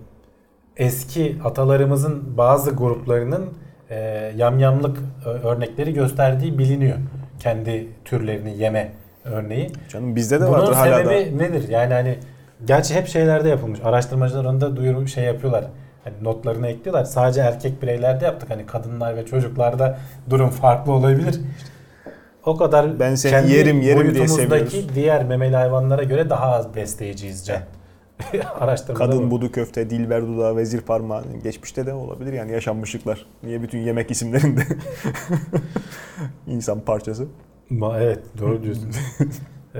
[0.77, 3.45] eski atalarımızın bazı gruplarının
[3.89, 3.95] e,
[4.37, 6.97] yamyamlık ö- örnekleri gösterdiği biliniyor.
[7.39, 8.91] Kendi türlerini yeme
[9.25, 9.71] örneği.
[9.89, 11.03] Canım bizde de Bunun vardır hala da.
[11.09, 11.69] sebebi nedir?
[11.69, 12.17] Yani hani
[12.65, 13.79] gerçi hep şeylerde yapılmış.
[13.83, 15.65] Araştırmacılar onu da duyuru şey yapıyorlar.
[16.05, 17.05] Hani notlarını ekliyorlar.
[17.05, 18.49] Sadece erkek bireylerde yaptık.
[18.49, 19.97] Hani kadınlar ve çocuklarda
[20.29, 21.39] durum farklı olabilir.
[22.45, 24.95] O kadar Ben seni kendi yerim, yerim diye seviyoruz.
[24.95, 27.59] diğer memeli hayvanlara göre daha az besleyiciyiz Can.
[28.59, 29.31] Araştırmada Kadın bu.
[29.31, 31.23] budu köfte, dilber dudağı, vezir parmağı.
[31.43, 33.25] Geçmişte de olabilir yani yaşanmışlıklar.
[33.43, 34.61] Niye bütün yemek isimlerinde
[36.47, 37.27] insan parçası?
[37.71, 38.89] Ma- evet doğru diyorsun.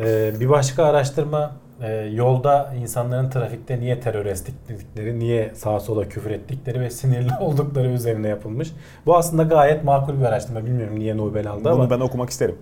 [0.04, 6.32] Ee, bir başka araştırma e, yolda insanların trafikte niye terör estikledikleri, niye sağa sola küfür
[6.32, 8.72] ettikleri ve sinirli oldukları üzerine yapılmış.
[9.06, 10.66] Bu aslında gayet makul bir araştırma.
[10.66, 12.56] Bilmiyorum niye Nobel aldı Bunu ama ben okumak isterim.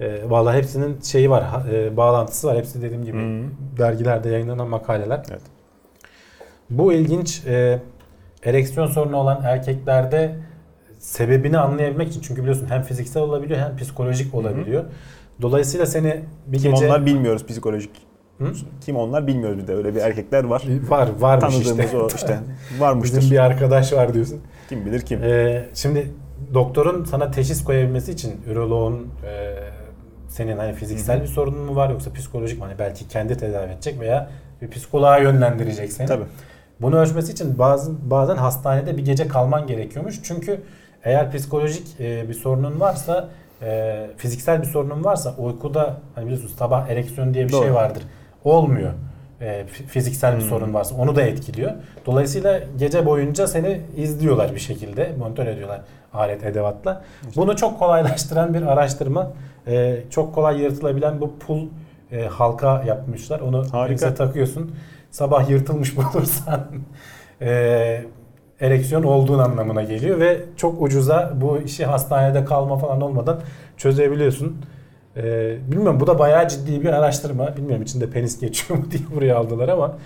[0.00, 2.56] e, vallahi hepsinin şeyi var, e, bağlantısı var.
[2.56, 3.42] Hepsi dediğim gibi Hı.
[3.78, 5.22] dergilerde yayınlanan makaleler.
[5.30, 5.42] Evet.
[6.70, 7.46] Bu ilginç.
[7.46, 7.78] E,
[8.44, 10.36] ereksiyon sorunu olan erkeklerde
[10.98, 14.84] sebebini anlayabilmek için çünkü biliyorsun hem fiziksel olabiliyor hem psikolojik olabiliyor.
[15.42, 18.05] Dolayısıyla seni bir Kim gece onlar bilmiyoruz psikolojik.
[18.38, 18.52] Hı?
[18.80, 20.62] Kim onlar bilmiyoruz bir de öyle bir erkekler var.
[20.88, 21.98] var varmış Tanıdığımız işte.
[21.98, 22.38] o işte
[22.78, 23.18] varmıştır.
[23.18, 24.40] Bizim bir arkadaş var diyorsun.
[24.68, 25.22] Kim bilir kim.
[25.22, 26.10] Ee, şimdi
[26.54, 29.54] doktorun sana teşhis koyabilmesi için üroloğun e,
[30.28, 32.64] senin hani fiziksel bir sorunun mu var yoksa psikolojik mi?
[32.64, 34.30] Hani belki kendi tedavi edecek veya
[34.62, 36.06] bir psikoloğa yönlendirecek seni.
[36.06, 36.24] Tabii.
[36.80, 40.20] Bunu ölçmesi için bazı bazen hastanede bir gece kalman gerekiyormuş.
[40.22, 40.60] Çünkü
[41.04, 43.28] eğer psikolojik e, bir sorunun varsa,
[43.62, 47.62] e, fiziksel bir sorunun varsa uykuda hani biliyorsunuz sabah ereksiyon diye bir Doğru.
[47.62, 48.02] şey vardır.
[48.46, 48.90] Olmuyor.
[49.40, 50.48] E, fiziksel bir Hmm.
[50.48, 51.72] sorun varsa onu da etkiliyor.
[52.06, 55.80] Dolayısıyla gece boyunca seni izliyorlar bir şekilde, monitör ediyorlar
[56.14, 57.02] alet edevatla.
[57.36, 59.32] Bunu çok kolaylaştıran bir araştırma.
[59.66, 61.66] E, çok kolay yırtılabilen bu pul
[62.12, 63.40] e, halka yapmışlar.
[63.40, 64.14] Onu Harika.
[64.14, 64.74] takıyorsun.
[65.10, 66.60] Sabah yırtılmış bulursan
[67.40, 68.02] e,
[68.60, 73.40] ereksiyon olduğun anlamına geliyor ve çok ucuza bu işi hastanede kalma falan olmadan
[73.76, 74.56] çözebiliyorsun.
[75.16, 77.56] E, bilmiyorum bu da bayağı ciddi bir araştırma.
[77.56, 79.96] Bilmiyorum içinde penis geçiyor mu diye buraya aldılar ama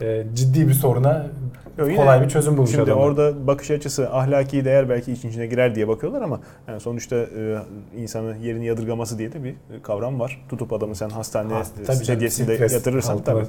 [0.00, 1.26] e, ciddi bir soruna
[1.86, 3.06] yine kolay bir çözüm bulmuş Şimdi adamlar.
[3.06, 7.56] orada bakış açısı ahlaki değer belki için içine girer diye bakıyorlar ama yani sonuçta e,
[7.96, 10.44] insanı yerini yadırgaması diye de bir kavram var.
[10.48, 13.44] Tutup adamı sen hastane Hasta- e, tabii canım, sedyesinde yatırırsan tabii.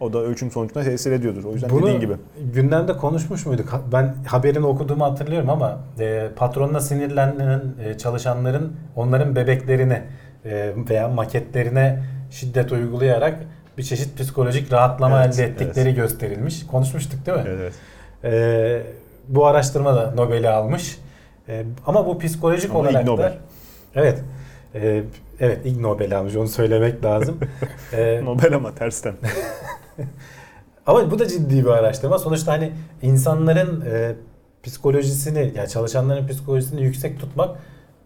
[0.00, 1.44] O da ölçüm sonucunda tesir ediyordur.
[1.44, 2.12] O yüzden Bunu dediğin gibi.
[2.54, 3.68] gündemde konuşmuş muyduk?
[3.68, 10.02] Ha- Ben haberini okuduğumu hatırlıyorum ama e, patronuna sinirlenen e, çalışanların onların bebeklerine
[10.44, 13.40] e, veya maketlerine şiddet uygulayarak
[13.78, 16.66] bir çeşit psikolojik rahatlama Evet, elde ettikleri gösterilmiş.
[16.66, 17.44] Konuşmuştuk değil mi?
[17.48, 17.72] Evet.
[18.24, 18.82] E,
[19.28, 20.98] bu araştırma da Nobel'i almış.
[21.48, 23.38] E, ama bu psikolojik Ama olarak Ig da Nobel.
[23.94, 24.18] Evet.
[24.74, 25.02] E,
[25.40, 27.38] evet Ig Nobel almış onu söylemek lazım.
[27.92, 29.14] E, Nobel ama tersten.
[30.86, 32.18] Ama bu da ciddi bir araştırma.
[32.18, 32.72] Sonuçta hani
[33.02, 34.12] insanların e,
[34.62, 37.58] psikolojisini, yani çalışanların psikolojisini yüksek tutmak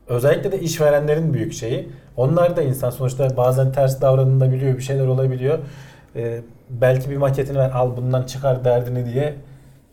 [0.06, 1.88] özellikle de işverenlerin büyük şeyi.
[2.16, 5.58] Onlar da insan sonuçta bazen ters davranılabiliyor, bir şeyler olabiliyor.
[6.16, 6.40] E,
[6.70, 9.34] belki bir maketini ver, al bundan çıkar derdini diye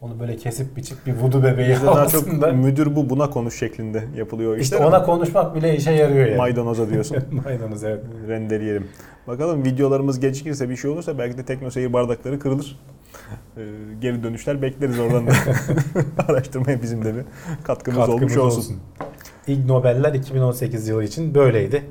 [0.01, 4.03] onu böyle kesip biçip bir vudu bebeği Bizde daha çok müdür bu buna konuş şeklinde
[4.15, 6.38] yapılıyor İşte ona ama konuşmak bile işe yarıyor yani.
[6.38, 7.17] maydanoza diyorsun.
[7.45, 8.03] Maydanoz evet.
[8.28, 8.88] Rendeleyelim.
[9.28, 12.80] Bakalım videolarımız gecikirse bir şey olursa belki de tekno seyir bardakları kırılır.
[13.57, 13.61] Ee,
[14.01, 15.32] geri dönüşler bekleriz oradan da.
[16.28, 17.24] Araştırmaya bizim de bir
[17.63, 18.57] katkımız, Katkımız olmuş olsun.
[18.57, 18.78] olsun.
[19.47, 21.84] Ig Nobel'ler 2018 yılı için böyleydi.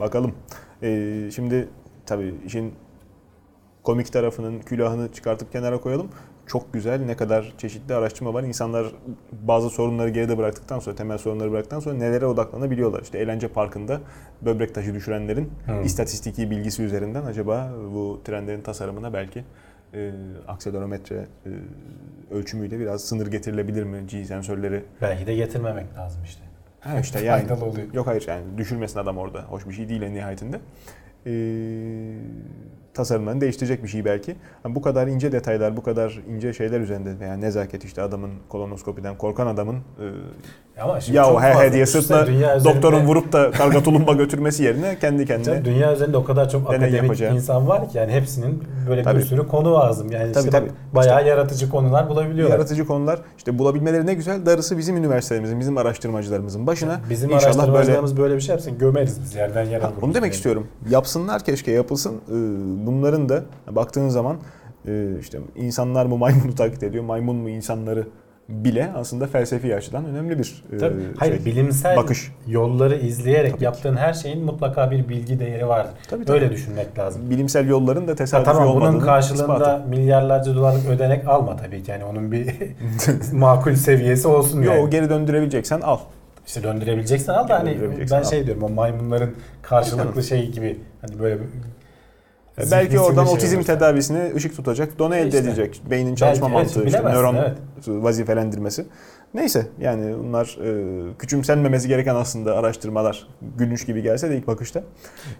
[0.00, 0.34] Bakalım.
[0.82, 1.68] Ee, şimdi
[2.06, 2.74] tabii işin
[3.82, 6.08] komik tarafının külahını çıkartıp kenara koyalım.
[6.46, 8.42] Çok güzel ne kadar çeşitli araştırma var.
[8.42, 8.86] İnsanlar
[9.32, 13.02] bazı sorunları geride bıraktıktan sonra, temel sorunları bıraktıktan sonra nelere odaklanabiliyorlar.
[13.02, 14.00] İşte eğlence parkında
[14.42, 15.82] böbrek taşı düşürenlerin Hmm.
[15.82, 19.44] istatistiki bilgisi üzerinden acaba bu trenlerin tasarımına belki
[19.94, 20.12] e,
[20.48, 21.50] akselerometre e,
[22.34, 24.06] ölçümüyle biraz sınır getirilebilir mi?
[24.06, 24.84] G sensörleri.
[25.02, 26.42] Belki de getirmemek lazım işte.
[26.86, 27.40] Ha işte yani.
[27.40, 27.94] Faydalı oluyor.
[27.94, 29.42] Yok hayır yani düşürmesin adam orada.
[29.42, 30.60] Hoş bir şey değil en nihayetinde.
[31.26, 31.30] Ee,
[32.96, 34.36] tasarımlarını değiştirecek bir şey belki.
[34.64, 39.18] Ama bu kadar ince detaylar, bu kadar ince şeyler üzerinde yani nezaket işte adamın kolonoskopiden
[39.18, 43.32] korkan adamın e, Ama şimdi ya çok o he he diye sırtla üzerinde- doktorun vurup
[43.32, 47.34] da karga tulumba götürmesi yerine kendi kendine Canım, dünya üzerinde o kadar çok akademik yapacağı.
[47.34, 49.18] insan var ki yani hepsinin böyle Tabii.
[49.18, 50.10] bir sürü konu lazım.
[50.12, 50.70] Yani Tabii, işte tabii.
[50.94, 52.56] bayağı yaratıcı konular bulabiliyorlar.
[52.56, 54.46] yaratıcı konular işte bulabilmeleri ne güzel.
[54.46, 57.00] Darısı bizim üniversitelerimizin, bizim araştırmacılarımızın başına.
[57.10, 58.36] Bizim İnşallah böyle araştırmacılarımız böyle...
[58.36, 60.34] bir şey yapsın gömeriz biz yerden yere Ha, bunu demek yani.
[60.36, 60.66] istiyorum.
[60.90, 62.14] Yapsınlar keşke yapılsın.
[62.28, 62.32] Ee,
[62.86, 64.36] Bunların da baktığın zaman
[64.88, 68.06] e, işte insanlar mı maymunu taklit ediyor, maymun mu insanları
[68.48, 70.94] bile aslında felsefi açıdan önemli bir e, Tabii.
[71.18, 71.46] Hayır şey.
[71.46, 72.32] bilimsel bakış.
[72.46, 73.64] yolları izleyerek Tabii ki.
[73.64, 75.90] yaptığın her şeyin mutlaka bir bilgi değeri vardır.
[76.10, 76.34] Tabii, tabii.
[76.36, 77.30] Öyle düşünmek lazım.
[77.30, 79.88] Bilimsel yolların da tesadüfi tamam olmadığını bunun karşılığında ispatı.
[79.88, 81.90] milyarlarca dolarlık ödenek alma tabii ki.
[81.90, 82.54] Yani onun bir
[83.32, 84.80] makul seviyesi olsun yani.
[84.80, 85.98] Yo geri döndürebileceksen al.
[86.46, 87.78] İşte döndürebileceksen al da hani
[88.10, 88.24] ben al.
[88.24, 89.30] şey diyorum o maymunların
[89.62, 91.38] karşılıklı şey gibi hani böyle
[92.58, 93.74] bir- E, Belki zihnisi oradan şey otizm olursa.
[93.74, 95.38] tedavisine ışık tutacak, done elde İşte.
[95.38, 95.82] edecek.
[95.90, 97.58] Beynin çalışma Belki, evet, mantığı, işte nöron evet.
[97.86, 98.86] vazifelendirmesi.
[99.34, 103.26] Neyse yani bunlar e, küçümsenmemesi gereken aslında araştırmalar.
[103.58, 104.82] Gülünç gibi gelse de ilk bakışta.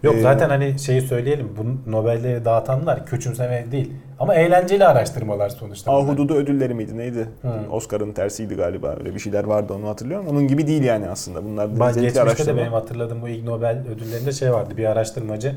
[0.03, 1.49] Yok Ee, zaten hani şeyi söyleyelim.
[1.57, 3.93] Bu Nobel'leri dağıtanlar küçümseme değil.
[4.19, 5.91] Ama eğlenceli araştırmalar sonuçta.
[5.91, 7.27] Ahududu ödülleri miydi neydi?
[7.41, 7.71] Hı.
[7.71, 8.95] Oscar'ın tersiydi galiba.
[8.99, 10.27] Öyle bir şeyler vardı onu hatırlıyorum.
[10.27, 11.45] Onun gibi değil yani aslında.
[11.45, 12.61] Bunlar Ben geçmişte de araştırma.
[12.61, 14.73] benim hatırladığım bu Ig Nobel ödüllerinde şey vardı.
[14.77, 15.55] Bir araştırmacı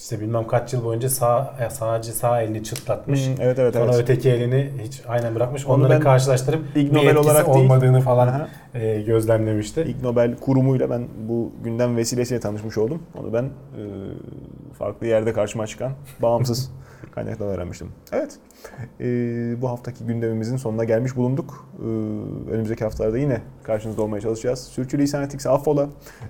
[0.00, 3.26] işte bilmem kaç yıl boyunca sağ sadece sağ elini çıtlatmış.
[3.28, 4.00] Hı, evet evet Sonra evet.
[4.00, 5.66] öteki elini hiç aynen bırakmış.
[5.66, 7.58] Onu Onları karşılaştırıp Ig Nobel olarak değil.
[7.58, 8.48] olmadığını falan Aha.
[8.74, 9.80] e, gözlemlemişti.
[9.80, 13.02] İlk Nobel kurumuyla ben bu gündem vesilesiyle tanışmış oldum.
[13.20, 13.82] Onu ben e,
[14.78, 15.92] farklı yerde karşıma çıkan
[16.22, 16.72] bağımsız
[17.10, 17.88] kaynaktan öğrenmiştim.
[18.12, 18.38] Evet.
[19.00, 19.06] E,
[19.62, 21.68] bu haftaki gündemimizin sonuna gelmiş bulunduk.
[21.78, 21.84] E,
[22.52, 24.60] önümüzdeki haftalarda yine karşınızda olmaya çalışacağız.
[24.60, 25.88] Sürçülisan ettikse affola.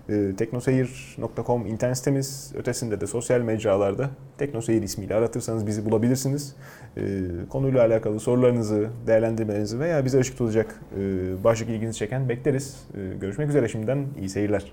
[0.08, 2.52] E, teknoseyir.com internet sitemiz.
[2.56, 4.10] Ötesinde de sosyal mecralarda
[4.40, 6.56] Teknoseyir ismiyle aratırsanız bizi bulabilirsiniz.
[6.96, 7.02] E,
[7.48, 11.00] konuyla alakalı sorularınızı, değerlendirmelerinizi veya bize ışık tutacak e,
[11.44, 12.76] başlık ilginizi çeken bekleriz.
[12.94, 14.72] E, görüşmek üzere şimdiden iyi seyirler.